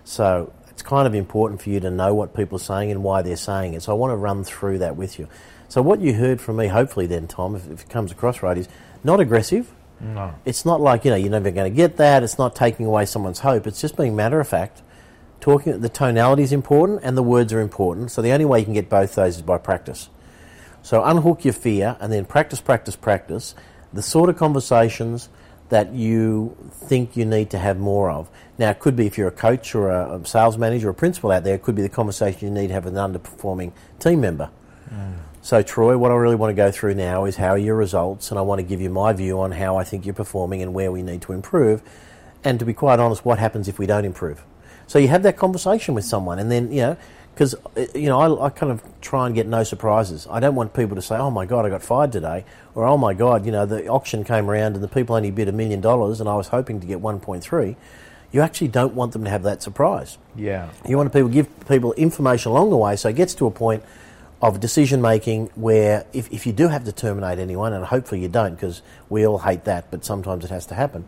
So 0.04 0.52
it's 0.68 0.82
kind 0.82 1.06
of 1.06 1.14
important 1.14 1.62
for 1.62 1.70
you 1.70 1.80
to 1.80 1.90
know 1.90 2.14
what 2.14 2.34
people 2.34 2.56
are 2.56 2.60
saying 2.60 2.90
and 2.90 3.02
why 3.02 3.22
they're 3.22 3.36
saying 3.36 3.74
it. 3.74 3.82
So 3.82 3.92
I 3.92 3.94
want 3.94 4.12
to 4.12 4.16
run 4.16 4.44
through 4.44 4.78
that 4.78 4.96
with 4.96 5.18
you. 5.18 5.28
So 5.68 5.80
what 5.80 6.00
you 6.00 6.14
heard 6.14 6.40
from 6.40 6.56
me, 6.56 6.68
hopefully, 6.68 7.06
then 7.06 7.26
Tom, 7.26 7.56
if, 7.56 7.70
if 7.70 7.82
it 7.82 7.88
comes 7.88 8.12
across 8.12 8.42
right, 8.42 8.58
is 8.58 8.68
not 9.04 9.20
aggressive. 9.20 9.72
No. 10.00 10.34
It's 10.44 10.64
not 10.64 10.80
like 10.80 11.04
you 11.04 11.10
know 11.10 11.16
you're 11.16 11.30
never 11.30 11.50
going 11.50 11.70
to 11.70 11.74
get 11.74 11.96
that. 11.96 12.22
It's 12.22 12.36
not 12.36 12.56
taking 12.56 12.86
away 12.86 13.06
someone's 13.06 13.38
hope. 13.38 13.66
It's 13.66 13.80
just 13.80 13.96
being 13.96 14.16
matter 14.16 14.40
of 14.40 14.48
fact. 14.48 14.82
Talking, 15.42 15.80
the 15.80 15.88
tonality 15.88 16.44
is 16.44 16.52
important 16.52 17.00
and 17.02 17.16
the 17.16 17.22
words 17.22 17.52
are 17.52 17.60
important. 17.60 18.12
So 18.12 18.22
the 18.22 18.30
only 18.30 18.44
way 18.44 18.60
you 18.60 18.64
can 18.64 18.74
get 18.74 18.88
both 18.88 19.16
those 19.16 19.36
is 19.36 19.42
by 19.42 19.58
practice. 19.58 20.08
So 20.82 21.02
unhook 21.02 21.44
your 21.44 21.52
fear 21.52 21.96
and 21.98 22.12
then 22.12 22.24
practice, 22.24 22.60
practice, 22.60 22.94
practice. 22.94 23.56
The 23.92 24.02
sort 24.02 24.30
of 24.30 24.36
conversations 24.36 25.28
that 25.68 25.92
you 25.92 26.56
think 26.70 27.16
you 27.16 27.24
need 27.24 27.50
to 27.50 27.58
have 27.58 27.76
more 27.76 28.08
of. 28.08 28.30
Now, 28.56 28.70
it 28.70 28.78
could 28.78 28.94
be 28.94 29.06
if 29.06 29.18
you're 29.18 29.28
a 29.28 29.32
coach 29.32 29.74
or 29.74 29.90
a, 29.90 30.20
a 30.20 30.26
sales 30.26 30.56
manager 30.56 30.86
or 30.86 30.90
a 30.92 30.94
principal 30.94 31.32
out 31.32 31.42
there, 31.42 31.56
it 31.56 31.62
could 31.62 31.74
be 31.74 31.82
the 31.82 31.88
conversation 31.88 32.46
you 32.46 32.54
need 32.54 32.68
to 32.68 32.74
have 32.74 32.84
with 32.84 32.96
an 32.96 33.12
underperforming 33.12 33.72
team 33.98 34.20
member. 34.20 34.48
Mm. 34.90 35.14
So, 35.40 35.60
Troy, 35.60 35.98
what 35.98 36.12
I 36.12 36.14
really 36.14 36.36
want 36.36 36.50
to 36.50 36.54
go 36.54 36.70
through 36.70 36.94
now 36.94 37.24
is 37.24 37.34
how 37.34 37.48
are 37.48 37.58
your 37.58 37.74
results, 37.74 38.30
and 38.30 38.38
I 38.38 38.42
want 38.42 38.60
to 38.60 38.62
give 38.62 38.80
you 38.80 38.90
my 38.90 39.12
view 39.12 39.40
on 39.40 39.50
how 39.50 39.76
I 39.76 39.82
think 39.82 40.06
you're 40.06 40.14
performing 40.14 40.62
and 40.62 40.72
where 40.72 40.92
we 40.92 41.02
need 41.02 41.22
to 41.22 41.32
improve. 41.32 41.82
And 42.44 42.60
to 42.60 42.64
be 42.64 42.74
quite 42.74 43.00
honest, 43.00 43.24
what 43.24 43.40
happens 43.40 43.66
if 43.66 43.78
we 43.78 43.86
don't 43.86 44.04
improve? 44.04 44.44
So 44.86 44.98
you 44.98 45.08
have 45.08 45.22
that 45.22 45.36
conversation 45.36 45.94
with 45.94 46.04
someone, 46.04 46.38
and 46.38 46.50
then 46.50 46.70
you 46.72 46.80
know, 46.82 46.96
because 47.34 47.54
uh, 47.76 47.86
you 47.94 48.06
know, 48.06 48.20
I, 48.20 48.46
I 48.46 48.50
kind 48.50 48.72
of 48.72 48.82
try 49.00 49.26
and 49.26 49.34
get 49.34 49.46
no 49.46 49.64
surprises. 49.64 50.26
I 50.30 50.40
don't 50.40 50.54
want 50.54 50.74
people 50.74 50.96
to 50.96 51.02
say, 51.02 51.16
"Oh 51.16 51.30
my 51.30 51.46
God, 51.46 51.64
I 51.64 51.70
got 51.70 51.82
fired 51.82 52.12
today," 52.12 52.44
or 52.74 52.84
"Oh 52.84 52.96
my 52.96 53.14
God, 53.14 53.46
you 53.46 53.52
know, 53.52 53.66
the 53.66 53.86
auction 53.88 54.24
came 54.24 54.50
around 54.50 54.74
and 54.74 54.82
the 54.82 54.88
people 54.88 55.16
only 55.16 55.30
bid 55.30 55.48
a 55.48 55.52
million 55.52 55.80
dollars, 55.80 56.20
and 56.20 56.28
I 56.28 56.34
was 56.36 56.48
hoping 56.48 56.80
to 56.80 56.86
get 56.86 57.00
1.3." 57.00 57.76
You 58.32 58.40
actually 58.40 58.68
don't 58.68 58.94
want 58.94 59.12
them 59.12 59.24
to 59.24 59.30
have 59.30 59.42
that 59.42 59.62
surprise. 59.62 60.16
Yeah. 60.34 60.70
You 60.88 60.96
want 60.96 61.12
to 61.12 61.18
people 61.18 61.28
give 61.28 61.68
people 61.68 61.92
information 61.94 62.50
along 62.50 62.70
the 62.70 62.78
way, 62.78 62.96
so 62.96 63.10
it 63.10 63.16
gets 63.16 63.34
to 63.34 63.46
a 63.46 63.50
point 63.50 63.82
of 64.40 64.58
decision 64.58 65.00
making 65.00 65.46
where 65.54 66.04
if, 66.12 66.32
if 66.32 66.46
you 66.46 66.52
do 66.52 66.68
have 66.68 66.84
to 66.84 66.92
terminate 66.92 67.38
anyone, 67.38 67.72
and 67.72 67.84
hopefully 67.84 68.20
you 68.20 68.28
don't, 68.28 68.54
because 68.54 68.82
we 69.08 69.26
all 69.26 69.38
hate 69.38 69.64
that, 69.64 69.90
but 69.90 70.04
sometimes 70.04 70.44
it 70.44 70.50
has 70.50 70.66
to 70.66 70.74
happen. 70.74 71.04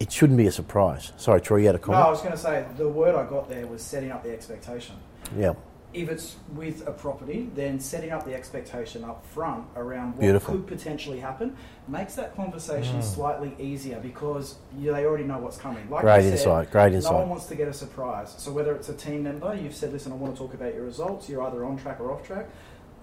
It 0.00 0.12
shouldn't 0.12 0.36
be 0.36 0.46
a 0.46 0.52
surprise. 0.52 1.12
Sorry, 1.16 1.40
Troy, 1.40 1.58
you 1.58 1.66
had 1.66 1.74
a 1.76 1.78
call. 1.78 1.94
No. 1.94 2.02
I 2.02 2.10
was 2.10 2.20
going 2.20 2.32
to 2.32 2.38
say 2.38 2.64
the 2.76 2.88
word 2.88 3.14
I 3.14 3.28
got 3.28 3.48
there 3.48 3.66
was 3.66 3.82
setting 3.82 4.10
up 4.10 4.22
the 4.24 4.32
expectation. 4.32 4.96
yeah, 5.36 5.54
If 5.92 6.08
it's 6.08 6.36
with 6.52 6.86
a 6.88 6.90
property, 6.90 7.48
then 7.54 7.78
setting 7.78 8.10
up 8.10 8.24
the 8.24 8.34
expectation 8.34 9.04
up 9.04 9.24
front 9.26 9.64
around 9.76 10.12
what 10.12 10.20
Beautiful. 10.20 10.54
could 10.54 10.66
potentially 10.66 11.20
happen 11.20 11.56
makes 11.86 12.16
that 12.16 12.34
conversation 12.34 12.96
mm. 12.96 13.04
slightly 13.04 13.54
easier 13.58 14.00
because 14.00 14.56
you, 14.76 14.92
they 14.92 15.04
already 15.04 15.24
know 15.24 15.38
what's 15.38 15.56
coming. 15.58 15.88
Like 15.88 16.02
Great 16.02 16.22
said, 16.22 16.32
insight, 16.32 16.70
great 16.72 16.92
insight. 16.92 17.12
No 17.12 17.18
one 17.18 17.28
wants 17.28 17.46
to 17.46 17.54
get 17.54 17.68
a 17.68 17.72
surprise. 17.72 18.34
So 18.36 18.50
whether 18.50 18.74
it's 18.74 18.88
a 18.88 18.94
team 18.94 19.22
member, 19.22 19.54
you've 19.54 19.74
said, 19.74 19.92
"Listen, 19.92 20.10
I 20.10 20.16
want 20.16 20.34
to 20.34 20.38
talk 20.38 20.54
about 20.54 20.74
your 20.74 20.84
results." 20.84 21.28
You're 21.28 21.42
either 21.42 21.64
on 21.64 21.76
track 21.76 22.00
or 22.00 22.10
off 22.10 22.26
track. 22.26 22.48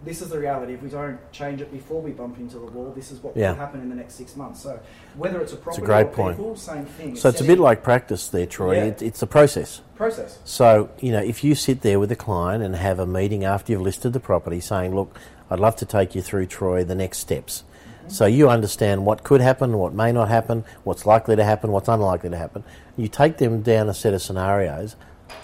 This 0.03 0.21
is 0.21 0.29
the 0.29 0.39
reality. 0.39 0.73
If 0.73 0.81
we 0.81 0.89
don't 0.89 1.19
change 1.31 1.61
it 1.61 1.71
before 1.71 2.01
we 2.01 2.11
bump 2.11 2.39
into 2.39 2.57
the 2.57 2.65
wall, 2.65 2.91
this 2.95 3.11
is 3.11 3.21
what 3.21 3.37
Yeah. 3.37 3.51
will 3.51 3.59
happen 3.59 3.81
in 3.81 3.89
the 3.89 3.95
next 3.95 4.15
six 4.15 4.35
months. 4.35 4.61
So 4.61 4.79
whether 5.15 5.39
it's 5.41 5.53
a 5.53 5.57
property 5.57 5.83
it's 5.83 5.83
a 5.83 5.85
great 5.85 6.07
or 6.07 6.09
point. 6.09 6.37
people, 6.37 6.55
same 6.55 6.85
thing. 6.85 7.15
So 7.15 7.29
it's 7.29 7.41
a 7.41 7.43
bit 7.43 7.59
like 7.59 7.83
practice 7.83 8.27
there, 8.27 8.47
Troy. 8.47 8.77
Yeah. 8.77 8.83
It, 8.85 9.01
it's 9.03 9.21
a 9.21 9.27
process. 9.27 9.81
process. 9.95 10.39
So, 10.43 10.89
you 10.99 11.11
know, 11.11 11.21
if 11.21 11.43
you 11.43 11.53
sit 11.53 11.81
there 11.81 11.99
with 11.99 12.11
a 12.11 12.15
client 12.15 12.63
and 12.63 12.75
have 12.75 12.97
a 12.97 13.05
meeting 13.05 13.43
after 13.45 13.71
you've 13.71 13.81
listed 13.81 14.13
the 14.13 14.19
property 14.19 14.59
saying, 14.59 14.95
look, 14.95 15.15
I'd 15.51 15.59
love 15.59 15.75
to 15.75 15.85
take 15.85 16.15
you 16.15 16.23
through, 16.23 16.47
Troy, 16.47 16.83
the 16.83 16.95
next 16.95 17.19
steps. 17.19 17.63
Mm-hmm. 17.99 18.09
So 18.09 18.25
you 18.25 18.49
understand 18.49 19.05
what 19.05 19.23
could 19.23 19.41
happen, 19.41 19.77
what 19.77 19.93
may 19.93 20.11
not 20.11 20.29
happen, 20.29 20.65
what's 20.83 21.05
likely 21.05 21.35
to 21.35 21.43
happen, 21.43 21.71
what's 21.71 21.87
unlikely 21.87 22.31
to 22.31 22.37
happen. 22.37 22.63
You 22.97 23.07
take 23.07 23.37
them 23.37 23.61
down 23.61 23.87
a 23.87 23.93
set 23.93 24.15
of 24.15 24.23
scenarios. 24.23 24.95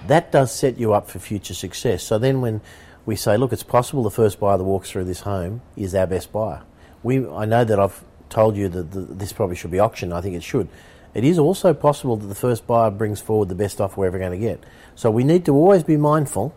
That 0.08 0.32
does 0.32 0.52
set 0.52 0.80
you 0.80 0.94
up 0.94 1.08
for 1.12 1.20
future 1.20 1.54
success. 1.54 2.02
So 2.02 2.18
then 2.18 2.42
when 2.42 2.62
we 3.08 3.16
say, 3.16 3.38
look, 3.38 3.54
it's 3.54 3.64
possible 3.64 4.04
the 4.04 4.12
first 4.12 4.38
buyer 4.38 4.58
that 4.58 4.64
walks 4.66 4.92
through 4.92 5.06
this 5.06 5.22
home 5.22 5.62
is 5.78 5.96
our 5.96 6.06
best 6.06 6.32
buyer. 6.34 6.62
We, 7.04 7.26
I 7.26 7.46
know 7.46 7.64
that 7.64 7.80
I've 7.80 8.04
told 8.30 8.58
you 8.58 8.68
that 8.68 8.92
the, 8.92 9.00
this 9.00 9.32
probably 9.32 9.56
should 9.56 9.72
be 9.72 9.80
auctioned. 9.80 10.14
I 10.14 10.20
think 10.20 10.36
it 10.36 10.44
should. 10.44 10.68
It 11.14 11.24
is 11.24 11.40
also 11.40 11.74
possible 11.74 12.18
that 12.18 12.28
the 12.28 12.36
first 12.36 12.68
buyer 12.68 12.92
brings 12.92 13.22
forward 13.22 13.48
the 13.48 13.56
best 13.56 13.80
offer 13.80 14.02
we're 14.02 14.08
ever 14.08 14.20
going 14.20 14.34
to 14.34 14.46
get. 14.46 14.62
So 14.96 15.10
we 15.10 15.24
need 15.24 15.46
to 15.46 15.54
always 15.54 15.84
be 15.84 15.96
mindful 15.96 16.54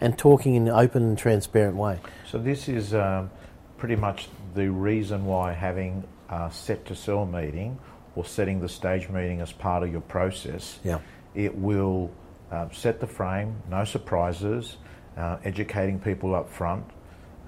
and 0.00 0.18
talking 0.18 0.56
in 0.56 0.66
an 0.66 0.74
open 0.74 1.04
and 1.04 1.16
transparent 1.16 1.76
way. 1.76 2.00
So 2.26 2.36
this 2.36 2.68
is 2.68 2.94
um, 2.94 3.30
pretty 3.78 3.94
much 3.94 4.28
the 4.56 4.68
reason 4.72 5.24
why 5.24 5.52
having 5.52 6.02
a 6.28 6.50
set 6.50 6.84
to 6.86 6.96
sell 6.96 7.24
meeting 7.26 7.78
or 8.16 8.24
setting 8.24 8.60
the 8.60 8.68
stage 8.68 9.08
meeting 9.08 9.40
as 9.40 9.52
part 9.52 9.84
of 9.84 9.92
your 9.92 10.00
process, 10.00 10.80
Yeah. 10.82 10.98
it 11.36 11.56
will 11.56 12.10
uh, 12.50 12.68
set 12.72 12.98
the 12.98 13.06
frame, 13.06 13.54
no 13.70 13.84
surprises, 13.84 14.78
uh, 15.16 15.38
educating 15.44 15.98
people 15.98 16.34
up 16.34 16.48
front. 16.50 16.84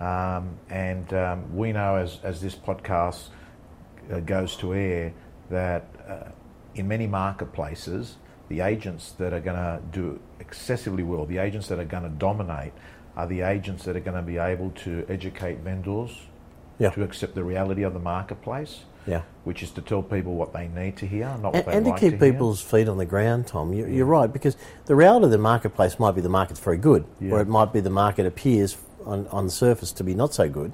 Um, 0.01 0.59
and 0.71 1.13
um, 1.15 1.57
we 1.57 1.73
know 1.73 1.97
as, 1.97 2.19
as 2.23 2.41
this 2.41 2.55
podcast 2.55 3.29
uh, 4.13 4.21
goes 4.21 4.57
to 4.57 4.75
air 4.75 5.13
that 5.51 5.87
uh, 6.09 6.31
in 6.75 6.89
many 6.89 7.07
marketplaces, 7.07 8.17
the 8.49 8.61
agents 8.61 9.13
that 9.13 9.33
are 9.33 9.41
going 9.41 9.57
to 9.57 9.81
do 9.93 10.21
excessively 10.41 11.03
well, 11.03 11.25
the 11.27 11.39
agents 11.39 11.69
that 11.69 11.79
are 11.79 11.85
going 11.85 12.03
to 12.03 12.09
dominate, 12.09 12.73
are 13.17 13.27
the 13.29 13.43
agents 13.43 13.85
that 13.85 13.97
are 13.97 14.01
going 14.01 14.17
to 14.17 14.23
be 14.23 14.39
able 14.39 14.71
to 14.71 15.07
educate 15.09 15.59
vendors 15.61 16.27
Yeah. 16.79 16.91
to 16.91 17.05
accept 17.05 17.35
the 17.37 17.45
reality 17.45 17.85
of 17.85 17.95
the 17.95 18.01
marketplace, 18.01 18.85
Yeah. 19.07 19.23
which 19.45 19.63
is 19.63 19.71
to 19.73 19.83
tell 19.83 20.03
people 20.03 20.35
what 20.35 20.53
they 20.53 20.69
need 20.69 20.97
to 20.99 21.07
hear, 21.07 21.27
not 21.41 21.53
what 21.53 21.55
And, 21.57 21.67
they 21.67 21.73
and 21.77 21.85
to 21.87 21.91
like 21.93 22.01
keep 22.01 22.13
to 22.15 22.19
people's 22.19 22.61
feet 22.63 22.89
on 22.89 22.97
the 22.99 23.05
ground, 23.05 23.47
Tom, 23.47 23.73
you, 23.73 23.87
you're 23.87 24.07
right, 24.07 24.33
because 24.33 24.57
the 24.87 24.95
reality 24.97 25.27
of 25.27 25.31
the 25.31 25.39
marketplace 25.39 25.99
might 25.99 26.13
be 26.15 26.21
the 26.23 26.29
market's 26.31 26.61
very 26.61 26.79
good, 26.79 27.05
Yeah. 27.21 27.33
or 27.33 27.41
it 27.41 27.49
might 27.49 27.73
be 27.73 27.81
the 27.81 27.91
market 27.91 28.25
appears 28.27 28.77
on, 29.05 29.27
on 29.29 29.45
the 29.47 29.51
surface 29.53 29.93
to 29.93 30.05
be 30.05 30.15
not 30.15 30.33
so 30.33 30.49
good. 30.49 30.73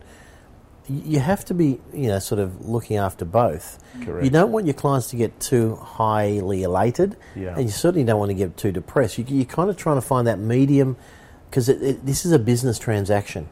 You 0.89 1.21
have 1.21 1.45
to 1.47 1.55
be, 1.55 1.81
you 1.93 2.09
know, 2.09 2.19
sort 2.19 2.41
of 2.41 2.69
looking 2.69 2.97
after 2.97 3.25
both. 3.25 3.79
Correct. 4.05 4.25
You 4.25 4.31
don't 4.31 4.51
want 4.51 4.67
your 4.67 4.75
clients 4.75 5.09
to 5.11 5.17
get 5.17 5.39
too 5.39 5.77
highly 5.77 6.63
elated, 6.63 7.17
Yeah. 7.37 7.55
and 7.55 7.65
you 7.65 7.71
certainly 7.71 8.05
don't 8.05 8.19
want 8.19 8.31
to 8.31 8.35
get 8.35 8.57
too 8.57 8.73
depressed. 8.73 9.19
You, 9.19 9.25
you're 9.29 9.45
kind 9.45 9.71
of 9.71 9.77
trying 9.77 9.97
to 9.97 10.01
find 10.03 10.27
that 10.27 10.39
medium, 10.39 10.97
because 11.49 11.67
this 11.67 12.25
is 12.25 12.31
a 12.33 12.39
business 12.39 12.79
transaction. 12.79 13.49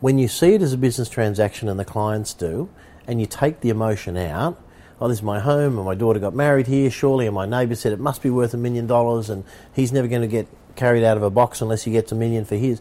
When 0.00 0.18
you 0.18 0.28
see 0.28 0.54
it 0.54 0.62
as 0.62 0.72
a 0.72 0.78
business 0.78 1.08
transaction, 1.08 1.68
and 1.68 1.78
the 1.80 1.84
clients 1.84 2.32
do, 2.34 2.68
and 3.06 3.20
you 3.20 3.26
take 3.26 3.60
the 3.60 3.70
emotion 3.70 4.16
out, 4.16 4.60
oh, 5.00 5.08
this 5.08 5.18
is 5.18 5.22
my 5.22 5.40
home, 5.40 5.76
and 5.76 5.84
my 5.84 5.94
daughter 5.94 6.18
got 6.18 6.34
married 6.34 6.66
here, 6.66 6.90
surely, 6.90 7.26
and 7.26 7.34
my 7.34 7.46
neighbour 7.46 7.74
said 7.74 7.92
it 7.92 8.00
must 8.00 8.22
be 8.22 8.30
worth 8.30 8.54
a 8.54 8.56
million 8.56 8.86
dollars, 8.86 9.30
and 9.30 9.44
he's 9.74 9.92
never 9.92 10.08
going 10.08 10.22
to 10.22 10.28
get 10.28 10.48
carried 10.74 11.04
out 11.04 11.16
of 11.16 11.22
a 11.22 11.30
box 11.30 11.60
unless 11.60 11.84
he 11.84 11.92
gets 11.92 12.12
a 12.12 12.14
million 12.14 12.44
for 12.44 12.56
his. 12.56 12.80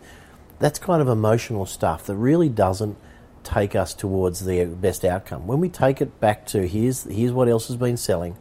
That's 0.59 0.79
kind 0.79 1.01
of 1.01 1.07
emotional 1.07 1.65
stuff 1.65 2.05
that 2.05 2.15
really 2.15 2.49
doesn't 2.49 2.97
take 3.43 3.75
us 3.75 3.93
towards 3.93 4.45
the 4.45 4.65
best 4.65 5.05
outcome. 5.05 5.47
When 5.47 5.59
we 5.59 5.69
take 5.69 6.01
it 6.01 6.19
back 6.19 6.45
to 6.47 6.67
here's 6.67 7.03
here's 7.03 7.31
what 7.31 7.47
else 7.47 7.67
has 7.67 7.77
been 7.77 7.97
selling, 7.97 8.37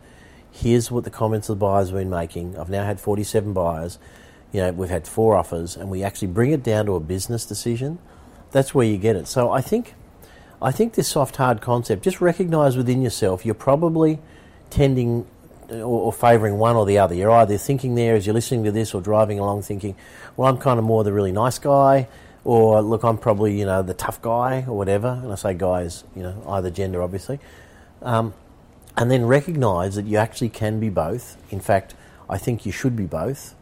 here's 0.50 0.90
what 0.90 1.04
the 1.04 1.10
comments 1.10 1.48
of 1.48 1.58
the 1.58 1.64
buyers 1.66 1.90
have 1.90 1.98
been 1.98 2.10
making. 2.10 2.58
I've 2.58 2.70
now 2.70 2.84
had 2.84 3.00
47 3.00 3.52
buyers. 3.52 3.98
You 4.52 4.60
know, 4.60 4.72
we've 4.72 4.90
had 4.90 5.06
four 5.06 5.34
offers, 5.34 5.76
and 5.76 5.90
we 5.90 6.04
actually 6.04 6.28
bring 6.28 6.52
it 6.52 6.62
down 6.62 6.86
to 6.86 6.94
a 6.94 7.00
business 7.00 7.44
decision. 7.44 7.98
That's 8.52 8.72
where 8.72 8.86
you 8.86 8.96
get 8.98 9.16
it. 9.16 9.26
So 9.26 9.50
I 9.50 9.60
think, 9.60 9.94
I 10.62 10.72
think 10.72 10.94
this 10.94 11.08
soft 11.08 11.36
hard 11.36 11.60
concept. 11.60 12.02
Just 12.02 12.20
recognise 12.20 12.76
within 12.76 13.02
yourself 13.02 13.44
you're 13.44 13.54
probably 13.54 14.18
tending 14.70 15.26
or, 15.70 15.82
or 15.84 16.12
favouring 16.12 16.58
one 16.58 16.76
or 16.76 16.86
the 16.86 16.98
other. 16.98 17.14
You're 17.14 17.30
either 17.30 17.58
thinking 17.58 17.94
there 17.94 18.14
as 18.14 18.26
you're 18.26 18.34
listening 18.34 18.64
to 18.64 18.72
this, 18.72 18.94
or 18.94 19.00
driving 19.00 19.38
along 19.38 19.62
thinking, 19.62 19.96
well, 20.36 20.48
I'm 20.48 20.58
kind 20.58 20.78
of 20.78 20.84
more 20.84 21.04
the 21.04 21.12
really 21.12 21.32
nice 21.32 21.58
guy, 21.58 22.08
or 22.44 22.82
look, 22.82 23.02
I'm 23.04 23.18
probably 23.18 23.58
you 23.58 23.64
know 23.64 23.82
the 23.82 23.94
tough 23.94 24.20
guy 24.20 24.64
or 24.68 24.76
whatever. 24.76 25.20
And 25.22 25.32
I 25.32 25.36
say 25.36 25.54
guys, 25.54 26.04
you 26.14 26.22
know, 26.22 26.42
either 26.48 26.70
gender, 26.70 27.02
obviously 27.02 27.38
Um, 28.02 28.34
and 28.96 29.10
then 29.10 29.24
recognise 29.26 29.96
that 29.96 30.06
you 30.06 30.18
actually 30.18 30.50
can 30.50 30.78
be 30.78 30.88
both. 30.88 31.36
In 31.50 31.60
fact, 31.60 31.94
I 32.28 32.38
think 32.38 32.64
you 32.64 32.72
should 32.72 32.94
be 32.96 33.06
both, 33.06 33.54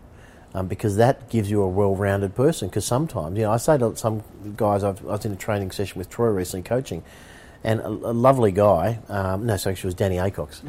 um, 0.55 0.67
because 0.67 0.97
that 0.97 1.29
gives 1.31 1.51
you 1.51 1.63
a 1.63 1.69
well-rounded 1.69 2.35
person. 2.35 2.69
Because 2.69 2.85
sometimes, 2.85 3.37
you 3.37 3.45
know, 3.45 3.53
I 3.53 3.57
say 3.57 3.79
to 3.79 3.97
some 3.97 4.23
guys, 4.57 4.85
I've, 4.85 5.01
I 5.07 5.13
was 5.13 5.25
in 5.25 5.33
a 5.33 5.37
training 5.37 5.71
session 5.71 5.99
with 5.99 6.11
Troy 6.11 6.29
recently, 6.29 6.63
coaching, 6.63 7.03
and 7.65 7.81
a, 7.81 7.89
a 7.89 8.15
lovely 8.15 8.53
guy. 8.53 8.99
Um, 9.09 9.47
no, 9.47 9.57
sorry, 9.57 9.75
it 9.75 9.85
was 9.85 9.95
Danny 9.95 10.17
Acox. 10.17 10.61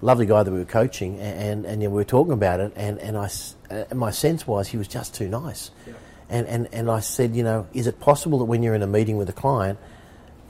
Lovely 0.00 0.26
guy 0.26 0.42
that 0.42 0.50
we 0.52 0.58
were 0.58 0.64
coaching, 0.66 1.18
and 1.18 1.64
and, 1.64 1.80
you 1.82 1.88
know, 1.88 1.94
we 1.94 2.00
were 2.00 2.04
talking 2.04 2.32
about 2.34 2.60
it, 2.60 2.72
and 2.76 2.98
and 2.98 3.16
I, 3.16 3.24
s- 3.24 3.54
uh, 3.70 3.84
my 3.94 4.10
sense 4.10 4.46
was 4.46 4.68
he 4.68 4.76
was 4.76 4.86
just 4.88 5.14
too 5.14 5.28
nice, 5.28 5.70
and 6.28 6.46
and 6.46 6.68
and 6.72 6.90
I 6.90 7.00
said, 7.00 7.34
you 7.34 7.42
know, 7.42 7.66
is 7.72 7.86
it 7.86 8.00
possible 8.00 8.38
that 8.40 8.44
when 8.44 8.62
you're 8.62 8.74
in 8.74 8.82
a 8.82 8.86
meeting 8.86 9.16
with 9.16 9.30
a 9.30 9.32
client, 9.32 9.78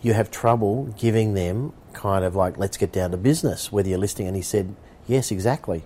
you 0.02 0.12
have 0.12 0.30
trouble 0.32 0.92
giving 0.98 1.34
them 1.34 1.72
kind 1.92 2.24
of 2.24 2.34
like, 2.34 2.58
let's 2.58 2.76
get 2.76 2.90
down 2.90 3.12
to 3.12 3.16
business, 3.16 3.70
whether 3.70 3.88
you're 3.88 3.98
listening. 3.98 4.26
And 4.26 4.36
he 4.36 4.42
said, 4.42 4.74
yes, 5.06 5.30
exactly. 5.30 5.84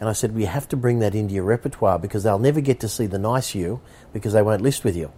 And 0.00 0.08
I 0.08 0.12
said, 0.12 0.34
we 0.34 0.44
have 0.44 0.68
to 0.68 0.76
bring 0.76 0.98
that 0.98 1.14
into 1.14 1.34
your 1.34 1.44
repertoire 1.44 1.98
because 1.98 2.24
they'll 2.24 2.38
never 2.38 2.60
get 2.60 2.80
to 2.80 2.88
see 2.88 3.06
the 3.06 3.18
nice 3.18 3.54
you 3.54 3.80
because 4.12 4.32
they 4.32 4.42
won't 4.42 4.60
list 4.60 4.84
with 4.84 4.96
you. 4.96 5.12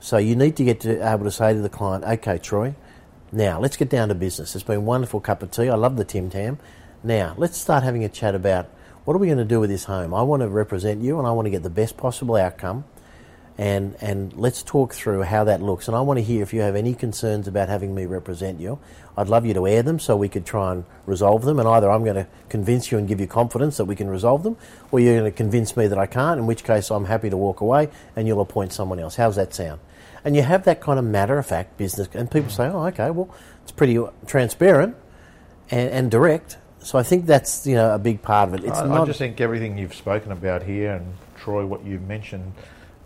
So 0.00 0.16
you 0.16 0.34
need 0.34 0.56
to 0.56 0.64
get 0.64 0.80
to 0.80 1.06
able 1.06 1.24
to 1.24 1.30
say 1.30 1.52
to 1.52 1.60
the 1.60 1.68
client, 1.68 2.04
okay, 2.04 2.38
Troy, 2.38 2.74
now 3.32 3.60
let's 3.60 3.76
get 3.76 3.90
down 3.90 4.08
to 4.08 4.14
business. 4.14 4.54
It's 4.54 4.64
been 4.64 4.76
a 4.76 4.80
wonderful 4.80 5.20
cup 5.20 5.42
of 5.42 5.50
tea. 5.50 5.68
I 5.68 5.74
love 5.74 5.96
the 5.96 6.04
Tim 6.04 6.30
Tam. 6.30 6.58
Now 7.04 7.34
let's 7.36 7.58
start 7.58 7.82
having 7.82 8.04
a 8.04 8.08
chat 8.08 8.34
about 8.34 8.66
what 9.04 9.14
are 9.14 9.18
we 9.18 9.26
going 9.26 9.38
to 9.38 9.44
do 9.44 9.60
with 9.60 9.70
this 9.70 9.84
home. 9.84 10.14
I 10.14 10.22
want 10.22 10.40
to 10.40 10.48
represent 10.48 11.02
you 11.02 11.18
and 11.18 11.26
I 11.26 11.32
want 11.32 11.46
to 11.46 11.50
get 11.50 11.62
the 11.62 11.70
best 11.70 11.96
possible 11.96 12.36
outcome 12.36 12.84
and 13.60 13.94
and 14.00 14.32
let's 14.38 14.62
talk 14.62 14.94
through 14.94 15.20
how 15.20 15.44
that 15.44 15.60
looks. 15.60 15.86
And 15.86 15.94
I 15.94 16.00
want 16.00 16.16
to 16.16 16.24
hear 16.24 16.42
if 16.42 16.54
you 16.54 16.62
have 16.62 16.74
any 16.74 16.94
concerns 16.94 17.46
about 17.46 17.68
having 17.68 17.94
me 17.94 18.06
represent 18.06 18.58
you. 18.58 18.78
I'd 19.18 19.28
love 19.28 19.44
you 19.44 19.52
to 19.52 19.66
air 19.66 19.82
them 19.82 19.98
so 19.98 20.16
we 20.16 20.30
could 20.30 20.46
try 20.46 20.72
and 20.72 20.86
resolve 21.04 21.42
them. 21.42 21.58
And 21.58 21.68
either 21.68 21.90
I'm 21.90 22.02
going 22.02 22.16
to 22.16 22.26
convince 22.48 22.90
you 22.90 22.96
and 22.96 23.06
give 23.06 23.20
you 23.20 23.26
confidence 23.26 23.76
that 23.76 23.84
we 23.84 23.94
can 23.94 24.08
resolve 24.08 24.44
them, 24.44 24.56
or 24.90 24.98
you're 24.98 25.18
going 25.18 25.30
to 25.30 25.36
convince 25.36 25.76
me 25.76 25.86
that 25.88 25.98
I 25.98 26.06
can't. 26.06 26.40
In 26.40 26.46
which 26.46 26.64
case, 26.64 26.90
I'm 26.90 27.04
happy 27.04 27.28
to 27.28 27.36
walk 27.36 27.60
away 27.60 27.90
and 28.16 28.26
you'll 28.26 28.40
appoint 28.40 28.72
someone 28.72 28.98
else. 28.98 29.16
How's 29.16 29.36
that 29.36 29.52
sound? 29.52 29.78
And 30.24 30.34
you 30.34 30.40
have 30.40 30.64
that 30.64 30.80
kind 30.80 30.98
of 30.98 31.04
matter 31.04 31.38
of 31.38 31.44
fact 31.44 31.76
business, 31.76 32.08
and 32.14 32.30
people 32.30 32.50
say, 32.50 32.64
"Oh, 32.64 32.86
okay, 32.86 33.10
well, 33.10 33.28
it's 33.62 33.72
pretty 33.72 33.98
uh, 33.98 34.08
transparent 34.26 34.96
and, 35.70 35.90
and 35.90 36.10
direct." 36.10 36.56
So 36.78 36.98
I 36.98 37.02
think 37.02 37.26
that's 37.26 37.66
you 37.66 37.74
know 37.74 37.94
a 37.94 37.98
big 37.98 38.22
part 38.22 38.48
of 38.48 38.54
it. 38.54 38.64
It's 38.64 38.78
I, 38.78 38.86
not 38.86 39.02
I 39.02 39.04
just 39.04 39.18
think 39.18 39.38
everything 39.38 39.76
you've 39.76 39.94
spoken 39.94 40.32
about 40.32 40.62
here, 40.62 40.92
and 40.92 41.14
Troy, 41.36 41.66
what 41.66 41.84
you've 41.84 42.08
mentioned 42.08 42.54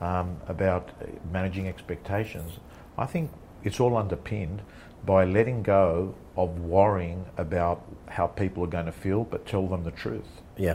um, 0.00 0.36
about 0.48 0.90
managing 1.32 1.68
expectations, 1.68 2.58
I 2.98 3.06
think 3.06 3.30
it's 3.62 3.80
all 3.80 3.96
underpinned 3.96 4.62
by 5.04 5.24
letting 5.24 5.62
go 5.62 6.14
of 6.36 6.60
worrying 6.60 7.26
about 7.36 7.84
how 8.08 8.26
people 8.26 8.64
are 8.64 8.68
going 8.68 8.86
to 8.86 8.92
feel, 8.92 9.24
but 9.24 9.46
tell 9.46 9.66
them 9.66 9.84
the 9.84 9.90
truth. 9.90 10.42
yeah, 10.56 10.74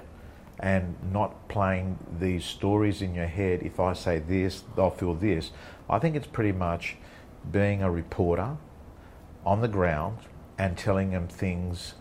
and 0.60 0.96
not 1.14 1.48
playing 1.48 1.98
these 2.20 2.44
stories 2.44 3.02
in 3.02 3.16
your 3.16 3.28
head. 3.28 3.62
If 3.64 3.80
I 3.80 3.94
say 3.94 4.20
this, 4.20 4.64
they'll 4.76 4.90
feel 4.90 5.14
this. 5.14 5.52
I 5.90 6.00
think 6.00 6.16
it's 6.18 6.28
pretty 6.28 6.52
much 6.52 6.98
being 7.50 7.82
a 7.82 7.90
reporter 7.90 8.58
on 9.46 9.62
the 9.62 9.70
ground 9.70 10.18
and 10.58 10.78
telling 10.78 11.12
them 11.12 11.28
things 11.30 11.94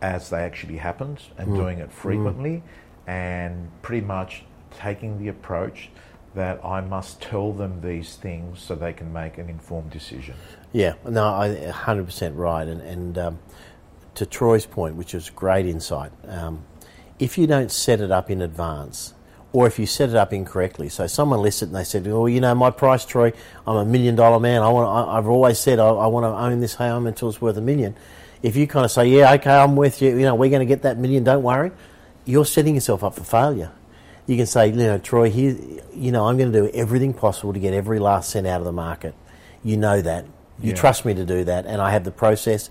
as 0.00 0.30
they 0.30 0.38
actually 0.44 0.76
happened 0.76 1.20
and 1.36 1.54
doing 1.56 1.78
it 1.78 1.90
frequently 1.90 2.62
and 3.06 3.70
pretty 3.82 4.06
much 4.06 4.44
taking 4.70 5.18
the 5.18 5.28
approach 5.28 5.90
that 6.34 6.64
I 6.64 6.80
must 6.80 7.20
tell 7.20 7.52
them 7.52 7.80
these 7.80 8.16
things 8.16 8.60
so 8.60 8.74
they 8.74 8.92
can 8.92 9.12
make 9.12 9.38
an 9.38 9.48
informed 9.48 9.90
decision. 9.90 10.34
Yeah, 10.72 10.94
no, 11.08 11.26
I 11.26 11.48
100% 11.48 12.36
right. 12.36 12.66
And, 12.66 12.80
and 12.80 13.18
um, 13.18 13.38
to 14.16 14.26
Troy's 14.26 14.66
point, 14.66 14.96
which 14.96 15.14
is 15.14 15.30
great 15.30 15.66
insight, 15.66 16.12
um, 16.26 16.64
if 17.18 17.38
you 17.38 17.46
don't 17.46 17.70
set 17.70 18.00
it 18.00 18.10
up 18.10 18.30
in 18.30 18.42
advance, 18.42 19.14
or 19.52 19.68
if 19.68 19.78
you 19.78 19.86
set 19.86 20.08
it 20.08 20.16
up 20.16 20.32
incorrectly, 20.32 20.88
so 20.88 21.06
someone 21.06 21.40
listed 21.40 21.68
and 21.68 21.76
they 21.76 21.84
said, 21.84 22.08
"Oh, 22.08 22.26
you 22.26 22.40
know, 22.40 22.56
my 22.56 22.70
price, 22.70 23.04
Troy, 23.06 23.32
I'm 23.64 23.76
a 23.76 23.84
million 23.84 24.16
dollar 24.16 24.40
man. 24.40 24.62
I 24.62 24.68
want, 24.68 24.88
I, 24.88 25.16
I've 25.16 25.28
always 25.28 25.60
said 25.60 25.78
I, 25.78 25.86
I 25.86 26.08
want 26.08 26.24
to 26.24 26.36
own 26.36 26.58
this 26.58 26.74
home 26.74 27.06
until 27.06 27.28
it's 27.28 27.40
worth 27.40 27.56
a 27.56 27.60
million. 27.60 27.94
If 28.42 28.56
you 28.56 28.66
kind 28.66 28.84
of 28.84 28.90
say, 28.90 29.06
"Yeah, 29.08 29.32
okay, 29.34 29.54
I'm 29.54 29.76
with 29.76 30.02
you," 30.02 30.10
you 30.10 30.22
know, 30.22 30.34
we're 30.34 30.50
going 30.50 30.58
to 30.58 30.66
get 30.66 30.82
that 30.82 30.98
million. 30.98 31.22
Don't 31.22 31.44
worry. 31.44 31.70
You're 32.24 32.44
setting 32.44 32.74
yourself 32.74 33.04
up 33.04 33.14
for 33.14 33.22
failure. 33.22 33.70
You 34.26 34.36
can 34.36 34.46
say, 34.46 34.68
you 34.68 34.74
know, 34.76 34.98
Troy, 34.98 35.30
here, 35.30 35.56
you 35.94 36.10
know, 36.12 36.26
I'm 36.26 36.38
going 36.38 36.50
to 36.52 36.60
do 36.62 36.70
everything 36.72 37.12
possible 37.12 37.52
to 37.52 37.58
get 37.58 37.74
every 37.74 37.98
last 37.98 38.30
cent 38.30 38.46
out 38.46 38.60
of 38.60 38.64
the 38.64 38.72
market. 38.72 39.14
You 39.62 39.76
know 39.76 40.00
that. 40.00 40.24
You 40.60 40.70
Yeah. 40.70 40.76
trust 40.76 41.04
me 41.04 41.14
to 41.14 41.24
do 41.24 41.44
that, 41.44 41.66
and 41.66 41.82
I 41.82 41.90
have 41.90 42.04
the 42.04 42.10
process. 42.10 42.70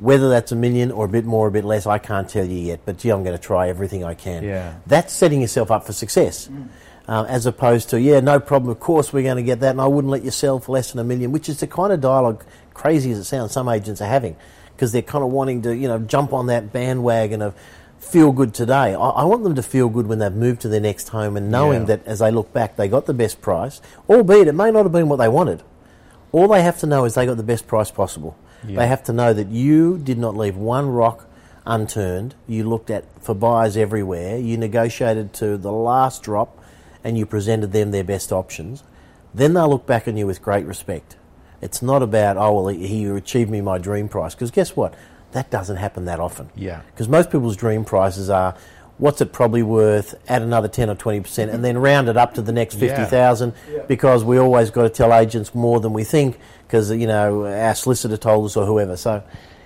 Whether 0.00 0.28
that's 0.30 0.52
a 0.52 0.56
million 0.56 0.92
or 0.92 1.04
a 1.06 1.08
bit 1.08 1.24
more 1.24 1.46
or 1.46 1.48
a 1.48 1.52
bit 1.52 1.64
less, 1.64 1.84
I 1.86 1.98
can't 1.98 2.28
tell 2.28 2.44
you 2.44 2.56
yet. 2.58 2.80
But 2.86 2.98
gee, 2.98 3.10
I'm 3.10 3.24
going 3.24 3.36
to 3.36 3.42
try 3.42 3.68
everything 3.68 4.04
I 4.04 4.14
can. 4.14 4.44
Yeah. 4.44 4.74
That's 4.86 5.12
setting 5.12 5.40
yourself 5.40 5.70
up 5.72 5.84
for 5.84 5.92
success, 5.92 6.48
uh, 7.08 7.24
as 7.28 7.44
opposed 7.46 7.90
to 7.90 8.00
yeah, 8.00 8.20
no 8.20 8.38
problem. 8.38 8.70
Of 8.70 8.78
course, 8.78 9.12
we're 9.12 9.24
going 9.24 9.36
to 9.36 9.42
get 9.42 9.60
that, 9.60 9.70
and 9.72 9.80
I 9.80 9.86
wouldn't 9.88 10.10
let 10.12 10.22
you 10.22 10.30
sell 10.30 10.60
for 10.60 10.72
less 10.72 10.92
than 10.92 11.00
a 11.00 11.04
million. 11.04 11.32
Which 11.32 11.48
is 11.48 11.58
the 11.60 11.66
kind 11.66 11.92
of 11.92 12.00
dialogue, 12.00 12.44
crazy 12.72 13.10
as 13.10 13.18
it 13.18 13.24
sounds, 13.24 13.50
some 13.52 13.68
agents 13.68 14.00
are 14.00 14.06
having 14.08 14.36
because 14.76 14.92
they're 14.92 15.02
kind 15.02 15.24
of 15.24 15.30
wanting 15.30 15.60
to 15.62 15.76
you 15.76 15.88
know 15.88 15.98
jump 15.98 16.32
on 16.32 16.46
that 16.46 16.72
bandwagon 16.72 17.42
of 17.42 17.54
feel 18.00 18.32
good 18.32 18.52
today. 18.54 18.94
I, 18.94 18.96
I 18.96 19.24
want 19.24 19.44
them 19.44 19.54
to 19.54 19.62
feel 19.62 19.88
good 19.88 20.06
when 20.06 20.18
they've 20.18 20.32
moved 20.32 20.62
to 20.62 20.68
their 20.68 20.80
next 20.80 21.08
home 21.10 21.36
and 21.36 21.50
knowing 21.50 21.80
Yeah. 21.82 21.96
that 21.96 22.06
as 22.06 22.18
they 22.18 22.30
look 22.30 22.52
back, 22.52 22.76
they 22.76 22.88
got 22.88 23.06
the 23.06 23.14
best 23.14 23.40
price, 23.40 23.80
albeit 24.08 24.48
it 24.48 24.54
may 24.54 24.70
not 24.70 24.82
have 24.84 24.92
been 24.92 25.08
what 25.08 25.16
they 25.16 25.28
wanted. 25.28 25.62
All 26.32 26.48
they 26.48 26.62
have 26.62 26.78
to 26.80 26.86
know 26.86 27.04
is 27.04 27.14
they 27.14 27.26
got 27.26 27.36
the 27.36 27.42
best 27.42 27.66
price 27.66 27.90
possible. 27.90 28.36
They 28.62 28.86
have 28.86 29.02
to 29.04 29.12
know 29.14 29.32
that 29.32 29.48
you 29.48 29.96
did 29.96 30.18
not 30.18 30.36
leave 30.36 30.54
one 30.56 30.90
rock 30.90 31.24
unturned. 31.66 32.34
You 32.46 32.68
looked 32.68 32.90
at 32.90 33.04
for 33.22 33.34
buyers 33.34 33.74
everywhere. 33.76 34.36
You 34.36 34.58
negotiated 34.58 35.32
to 35.34 35.56
the 35.56 35.72
last 35.72 36.22
drop, 36.22 36.58
and 37.02 37.16
you 37.16 37.24
presented 37.24 37.72
them 37.72 37.90
their 37.90 38.04
best 38.04 38.32
options. 38.32 38.82
Then 39.32 39.54
they'll 39.54 39.68
look 39.70 39.86
back 39.86 40.06
on 40.06 40.18
you 40.18 40.26
with 40.26 40.42
great 40.42 40.66
respect. 40.66 41.16
It's 41.62 41.80
not 41.80 42.02
about 42.02 42.36
oh 42.36 42.52
well 42.52 42.68
he, 42.68 42.86
he 42.86 43.06
achieved 43.06 43.50
me 43.50 43.60
my 43.62 43.78
dream 43.78 44.08
price 44.08 44.34
because 44.34 44.50
guess 44.50 44.76
what 44.76 44.94
that 45.32 45.50
doesn't 45.50 45.76
happen 45.76 46.04
that 46.06 46.20
often. 46.20 46.50
Yeah. 46.54 46.82
Because 46.92 47.08
most 47.08 47.30
people's 47.30 47.56
dream 47.56 47.84
prices 47.84 48.30
are 48.30 48.54
what's 48.98 49.20
it 49.22 49.32
probably 49.32 49.62
worth, 49.62 50.14
add 50.28 50.42
another 50.42 50.68
10 50.68 50.90
or 50.90 50.94
20%, 50.94 51.52
and 51.52 51.64
then 51.64 51.78
round 51.78 52.08
it 52.08 52.16
up 52.18 52.34
to 52.34 52.42
the 52.42 52.52
next 52.52 52.74
50,000 52.74 53.54
Yeah. 53.72 53.82
because 53.88 54.24
we 54.24 54.36
always 54.38 54.70
got 54.70 54.82
to 54.82 54.90
tell 54.90 55.14
agents 55.14 55.54
more 55.54 55.80
than 55.80 55.92
we 55.94 56.04
think 56.04 56.38
because, 56.66 56.90
you 56.90 57.06
know, 57.06 57.46
our 57.46 57.74
solicitor 57.74 58.18
told 58.18 58.44
us 58.44 58.56
or 58.58 58.66
whoever. 58.66 58.96
So, 58.98 59.22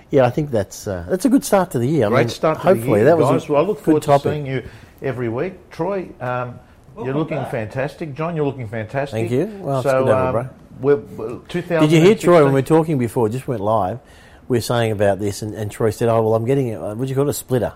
yeah, 0.09 0.25
I 0.25 0.29
think 0.29 0.51
that's 0.51 0.87
uh, 0.87 1.05
that's 1.09 1.25
a 1.25 1.29
good 1.29 1.43
start 1.43 1.71
to 1.71 1.79
the 1.79 1.87
year. 1.87 2.05
I 2.05 2.09
Great 2.09 2.19
mean, 2.19 2.29
start 2.29 2.57
to 2.59 2.63
hopefully 2.63 2.91
the 2.91 2.95
year, 2.97 3.05
that 3.05 3.17
was 3.17 3.49
a 3.49 3.51
well, 3.51 3.61
I 3.63 3.67
look 3.67 3.77
good 3.79 3.83
forward 3.85 4.03
topic. 4.03 4.23
to 4.23 4.29
seeing 4.29 4.45
you 4.45 4.63
every 5.01 5.27
week. 5.27 5.69
Troy, 5.69 6.07
um, 6.21 6.59
you're 6.95 7.03
Welcome 7.05 7.17
looking 7.17 7.37
back. 7.37 7.51
fantastic. 7.51 8.13
John, 8.13 8.35
you're 8.37 8.45
looking 8.45 8.69
fantastic. 8.69 9.11
Thank 9.29 9.31
you. 9.31 9.47
Well, 9.61 9.79
it's 9.79 9.89
so, 9.89 10.05
good 10.05 10.09
to 10.11 10.15
have 10.15 10.33
you, 10.33 10.39
um, 10.39 10.47
bro. 10.47 10.49
we're, 10.79 10.95
we're 10.95 11.79
Did 11.81 11.91
you 11.91 11.99
hear 11.99 12.15
Troy 12.15 12.43
when 12.45 12.53
we 12.53 12.61
were 12.61 12.65
talking 12.65 12.97
before? 12.97 13.27
Just 13.27 13.47
went 13.49 13.59
live. 13.61 13.99
We 14.47 14.57
were 14.57 14.61
saying 14.61 14.91
about 14.91 15.19
this, 15.19 15.41
and, 15.41 15.53
and 15.53 15.71
Troy 15.71 15.89
said, 15.89 16.09
"Oh 16.09 16.21
well, 16.21 16.35
I'm 16.35 16.45
getting 16.45 16.73
a, 16.73 16.95
what 16.95 17.05
do 17.05 17.09
you 17.09 17.15
call 17.15 17.27
it, 17.27 17.31
a 17.31 17.33
splitter." 17.33 17.73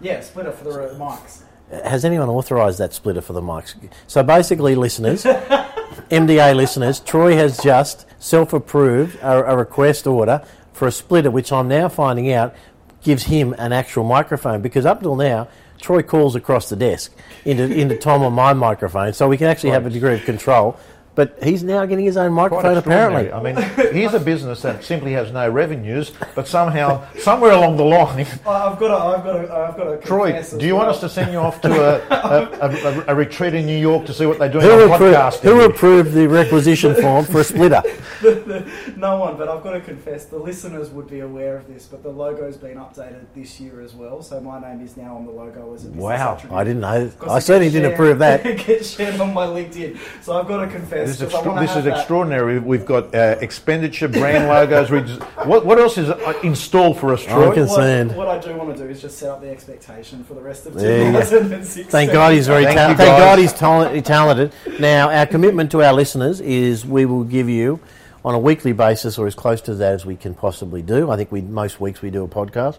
Yeah, 0.00 0.20
splitter 0.20 0.52
for 0.52 0.64
the 0.64 0.70
uh, 0.70 0.94
mics. 0.98 1.42
Has 1.84 2.04
anyone 2.04 2.28
authorised 2.28 2.78
that 2.78 2.92
splitter 2.92 3.22
for 3.22 3.32
the 3.32 3.40
mics? 3.40 3.74
So 4.06 4.22
basically, 4.22 4.74
listeners, 4.74 5.24
MDA 5.24 6.54
listeners, 6.54 7.00
Troy 7.00 7.34
has 7.36 7.58
just 7.58 8.04
self-approved 8.18 9.16
a, 9.20 9.52
a 9.52 9.56
request 9.56 10.06
order 10.06 10.44
for 10.72 10.86
a 10.86 10.92
splitter, 10.92 11.30
which 11.30 11.50
I'm 11.50 11.68
now 11.68 11.88
finding 11.88 12.30
out 12.32 12.54
gives 13.02 13.24
him 13.24 13.54
an 13.58 13.72
actual 13.72 14.04
microphone 14.04 14.62
because 14.62 14.86
up 14.86 15.00
till 15.00 15.16
now. 15.16 15.48
Troy 15.80 16.00
calls 16.00 16.36
across 16.36 16.68
the 16.68 16.76
desk 16.76 17.12
into, 17.44 17.64
into 17.64 17.98
Tom 17.98 18.22
on 18.22 18.32
my 18.32 18.52
microphone, 18.52 19.12
so 19.12 19.28
we 19.28 19.36
can 19.36 19.48
actually 19.48 19.70
have 19.70 19.84
a 19.84 19.90
degree 19.90 20.14
of 20.14 20.24
control. 20.24 20.78
But 21.14 21.36
he's 21.42 21.62
now 21.62 21.84
getting 21.84 22.06
his 22.06 22.16
own 22.16 22.32
Quite 22.34 22.52
microphone, 22.52 22.78
apparently. 22.78 23.30
I 23.30 23.42
mean, 23.42 23.56
here's 23.92 24.14
a 24.14 24.20
business 24.20 24.62
that 24.62 24.82
simply 24.82 25.12
has 25.12 25.30
no 25.30 25.46
revenues, 25.50 26.10
but 26.34 26.48
somehow, 26.48 27.06
somewhere 27.18 27.52
along 27.52 27.76
the 27.76 27.84
line, 27.84 28.26
I- 28.46 28.68
I've 28.70 28.78
got 28.78 28.88
to, 28.88 28.94
I've 28.96 29.22
got 29.24 29.32
to, 29.32 29.52
I've 29.54 29.76
got 29.76 29.84
to. 29.84 29.98
Troy, 30.06 30.42
do 30.58 30.64
you 30.66 30.74
want 30.74 30.88
us 30.88 31.00
to 31.00 31.10
send 31.10 31.30
you 31.30 31.36
off 31.38 31.60
to 31.60 31.70
a, 31.70 31.98
a, 32.08 32.70
a, 32.70 33.04
a 33.08 33.14
retreat 33.14 33.52
in 33.52 33.66
New 33.66 33.76
York 33.78 34.06
to 34.06 34.14
see 34.14 34.24
what 34.24 34.38
they're 34.38 34.48
doing 34.50 34.64
Who, 34.64 34.90
on 34.90 34.98
appro- 34.98 35.12
podcasting? 35.12 35.42
who 35.42 35.60
approved 35.66 36.12
the 36.12 36.26
requisition 36.26 36.94
form 36.94 37.26
for 37.26 37.40
a 37.40 37.44
splitter? 37.44 37.82
No 38.96 39.18
one, 39.18 39.36
but 39.36 39.48
I've 39.48 39.62
got 39.64 39.72
to 39.72 39.80
confess, 39.80 40.26
the 40.26 40.38
listeners 40.38 40.90
would 40.90 41.08
be 41.08 41.20
aware 41.20 41.56
of 41.56 41.66
this, 41.66 41.86
but 41.86 42.02
the 42.04 42.08
logo's 42.08 42.56
been 42.56 42.76
updated 42.76 43.24
this 43.34 43.58
year 43.60 43.80
as 43.80 43.94
well, 43.94 44.22
so 44.22 44.40
my 44.40 44.60
name 44.60 44.80
is 44.80 44.96
now 44.96 45.16
on 45.16 45.26
the 45.26 45.32
logo 45.32 45.74
as 45.74 45.82
a 45.84 45.86
business 45.88 46.02
Wow, 46.02 46.34
attribute. 46.34 46.56
I 46.56 46.64
didn't 46.64 46.80
know. 46.82 47.10
I 47.28 47.38
certainly 47.40 47.66
gets 47.66 47.74
didn't 47.74 47.92
approve 47.94 48.18
that. 48.20 48.46
It 48.52 48.64
gets 48.64 48.90
shared 48.90 49.20
on 49.20 49.34
my 49.34 49.46
LinkedIn, 49.46 49.98
so 50.22 50.38
I've 50.38 50.46
got 50.46 50.64
to 50.64 50.70
confess. 50.70 51.01
This 51.06 51.20
is, 51.20 51.22
'cause 51.22 51.34
I 51.34 51.36
extra- 51.38 51.52
wanna 51.52 51.66
this 51.66 51.76
is 51.76 51.84
that- 51.84 51.96
extraordinary. 51.98 52.58
We've 52.58 52.86
got 52.86 53.14
uh, 53.14 53.36
expenditure, 53.40 54.08
brand 54.08 54.48
logos. 54.48 54.90
we 54.90 55.00
just- 55.02 55.20
what, 55.46 55.64
what 55.66 55.78
else 55.78 55.98
is 55.98 56.08
uh, 56.10 56.32
installed 56.42 56.98
for 56.98 57.12
us, 57.12 57.22
I'm 57.26 57.34
Troy? 57.34 57.44
con- 57.46 57.54
concerned. 57.54 58.08
What, 58.16 58.26
what 58.26 58.28
I 58.28 58.38
do 58.38 58.56
want 58.56 58.76
to 58.76 58.82
do 58.84 58.88
is 58.90 59.00
just 59.00 59.18
set 59.18 59.28
up 59.30 59.40
the 59.40 59.50
expectation 59.50 60.24
for 60.24 60.34
the 60.34 60.40
rest 60.42 60.66
of 60.66 60.74
There 60.74 60.98
you 61.06 61.12
2016. 61.12 61.84
Thank 61.84 62.12
God 62.12 62.32
he's 62.32 62.46
very 62.46 62.64
Thank 62.64 62.76
thank. 62.78 62.98
God 62.98 63.38
he's 63.38 63.52
talent- 63.52 64.04
talented. 64.06 64.52
Now 64.80 65.10
our 65.10 65.26
commitment 65.26 65.70
to 65.72 65.82
our 65.82 65.92
listeners 65.92 66.40
is 66.40 66.84
we 66.86 67.06
will 67.06 67.24
give 67.24 67.48
you 67.48 67.80
on 68.24 68.34
a 68.34 68.38
weekly 68.38 68.72
basis 68.72 69.18
or 69.18 69.26
as 69.26 69.34
close 69.34 69.60
to 69.62 69.74
that 69.74 69.92
as 69.94 70.06
we 70.06 70.14
can 70.16 70.34
possibly 70.34 70.80
do. 70.82 71.10
I 71.10 71.16
think 71.16 71.32
we 71.32 71.40
most 71.40 71.80
weeks 71.80 72.02
we 72.02 72.10
do 72.10 72.22
a 72.24 72.28
podcast. 72.28 72.78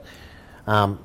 Um, 0.67 0.99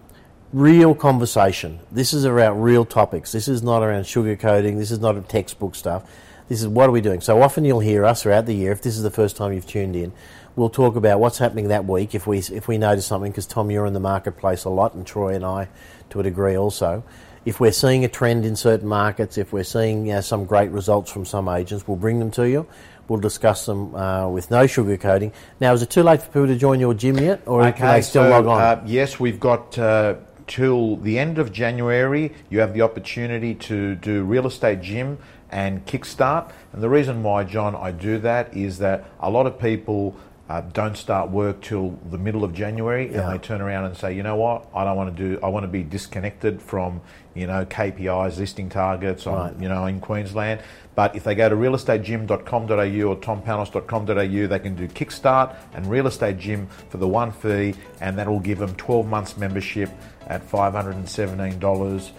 real 0.53 0.95
conversation. 0.95 1.81
This 1.93 2.13
is 2.15 2.25
around 2.25 2.61
real 2.63 2.85
topics. 2.85 3.33
This 3.33 3.49
is 3.49 3.63
not 3.63 3.83
around 3.83 4.05
sugarcoating. 4.05 4.79
This 4.79 4.91
is 4.91 5.01
not 5.01 5.17
a 5.17 5.21
textbook 5.21 5.75
stuff. 5.75 6.05
This 6.49 6.63
is 6.63 6.69
what 6.69 6.89
are 6.89 6.93
we 6.93 7.01
doing. 7.01 7.21
So 7.21 7.43
often 7.43 7.65
you'll 7.65 7.81
hear 7.81 8.05
us 8.05 8.23
throughout 8.23 8.47
the 8.47 8.55
year. 8.55 8.73
If 8.73 8.83
this 8.83 8.97
is 8.97 9.03
the 9.03 9.11
first 9.11 9.37
time 9.37 9.53
you've 9.53 9.67
tuned 9.67 9.95
in, 9.95 10.13
we'll 10.57 10.71
talk 10.71 10.97
about 10.97 11.21
what's 11.21 11.39
happening 11.39 11.69
that 11.69 11.85
week. 11.85 12.15
If 12.15 12.27
we 12.27 12.39
if 12.39 12.69
we 12.69 12.79
notice 12.79 13.07
something, 13.07 13.31
because 13.31 13.47
Tom, 13.47 13.71
you're 13.71 13.87
in 13.87 13.93
the 13.93 14.01
marketplace 14.01 14.65
a 14.65 14.71
lot, 14.71 14.95
and 14.95 15.07
Troy 15.07 15.35
and 15.35 15.45
I, 15.45 15.69
to 16.11 16.21
a 16.21 16.23
degree, 16.23 16.57
also. 16.57 17.05
If 17.45 17.61
we're 17.61 17.73
seeing 17.73 18.05
a 18.05 18.09
trend 18.09 18.45
in 18.45 18.57
certain 18.57 18.89
markets, 18.89 19.39
if 19.39 19.53
we're 19.53 19.65
seeing 19.65 20.11
uh, 20.11 20.21
some 20.21 20.45
great 20.45 20.71
results 20.71 21.11
from 21.11 21.25
some 21.25 21.49
agents, 21.49 21.87
we'll 21.87 21.97
bring 21.97 22.19
them 22.19 22.31
to 22.33 22.49
you. 22.49 22.67
We'll 23.07 23.21
discuss 23.21 23.65
them 23.65 23.95
uh, 23.95 24.29
with 24.29 24.51
no 24.51 24.65
sugarcoating. 24.65 25.33
Now, 25.61 25.73
is 25.73 25.81
it 25.81 25.89
too 25.89 26.03
late 26.03 26.21
for 26.21 26.27
people 26.27 26.47
to 26.49 26.57
join 26.57 26.79
your 26.79 26.93
gym 26.93 27.17
yet, 27.19 27.43
or 27.47 27.73
can 27.73 27.95
they 27.95 28.03
still 28.03 28.25
so, 28.25 28.31
log 28.31 28.47
on? 28.47 28.61
Uh, 28.61 28.83
yes, 28.87 29.19
we've 29.19 29.41
got 29.41 29.79
uh, 29.79 30.17
till 30.47 30.97
the 30.97 31.19
end 31.19 31.39
of 31.39 31.53
January. 31.53 32.35
You 32.51 32.61
have 32.61 32.75
the 32.75 32.83
opportunity 32.83 33.55
to 33.55 33.95
do 33.95 34.25
real 34.25 34.47
estate 34.47 34.83
gym 34.83 35.19
and 35.51 35.85
kickstart. 35.87 36.51
And 36.73 36.83
the 36.83 36.89
reason 36.89 37.23
why, 37.23 37.45
John, 37.45 37.75
I 37.75 37.91
do 37.93 38.19
that 38.19 38.55
is 38.57 38.79
that 38.79 39.05
a 39.21 39.31
lot 39.31 39.47
of 39.47 39.59
people. 39.59 40.15
Uh, 40.51 40.63
don't 40.73 40.97
start 40.97 41.29
work 41.29 41.61
till 41.61 41.99
the 42.11 42.17
middle 42.17 42.43
of 42.43 42.55
January, 42.55 43.13
Yeah. 43.13 43.21
and 43.21 43.35
they 43.35 43.37
turn 43.47 43.61
around 43.61 43.85
and 43.85 43.95
say, 43.95 44.15
"You 44.15 44.23
know 44.23 44.37
what? 44.37 44.65
I 44.75 44.83
don't 44.83 44.97
want 44.97 45.15
to 45.15 45.23
do. 45.23 45.39
I 45.43 45.49
want 45.49 45.65
to 45.65 45.69
be 45.69 45.83
disconnected 45.83 46.63
from, 46.63 47.03
you 47.35 47.47
know, 47.47 47.67
KPIs, 47.67 48.39
listing 48.39 48.71
targets, 48.71 49.27
on, 49.27 49.35
Right. 49.35 49.53
you 49.61 49.69
know, 49.69 49.85
in 49.85 50.01
Queensland." 50.01 50.61
But 50.95 51.15
if 51.15 51.23
they 51.25 51.35
go 51.35 51.51
to 51.51 51.55
realestategym.com.au 51.55 53.03
or 53.11 53.17
tompanos.com.au, 53.17 54.47
they 54.47 54.59
can 54.59 54.75
do 54.75 54.89
Kickstart 54.89 55.55
and 55.75 55.87
Real 55.87 56.07
Estate 56.07 56.39
Gym 56.39 56.69
for 56.89 56.97
the 56.97 57.09
one 57.09 57.31
fee, 57.31 57.75
and 58.01 58.17
that 58.17 58.27
will 58.27 58.41
give 58.41 58.59
them 58.59 58.75
12 58.77 59.07
months 59.07 59.37
membership 59.37 59.91
at 60.29 60.43
$517. 60.51 62.13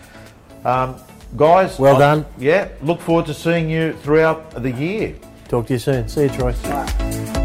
Um, 0.63 0.95
guys, 1.37 1.79
Well 1.79 1.95
I- 1.95 1.99
done. 1.99 2.25
Yeah, 2.37 2.67
look 2.81 3.01
forward 3.01 3.25
to 3.27 3.33
seeing 3.33 3.69
you 3.69 3.93
throughout 4.03 4.51
the 4.61 4.71
year. 4.71 5.13
Talk 5.47 5.67
to 5.67 5.73
you 5.73 5.79
soon. 5.79 6.07
See 6.07 6.23
you, 6.23 6.29
Troy. 6.29 7.38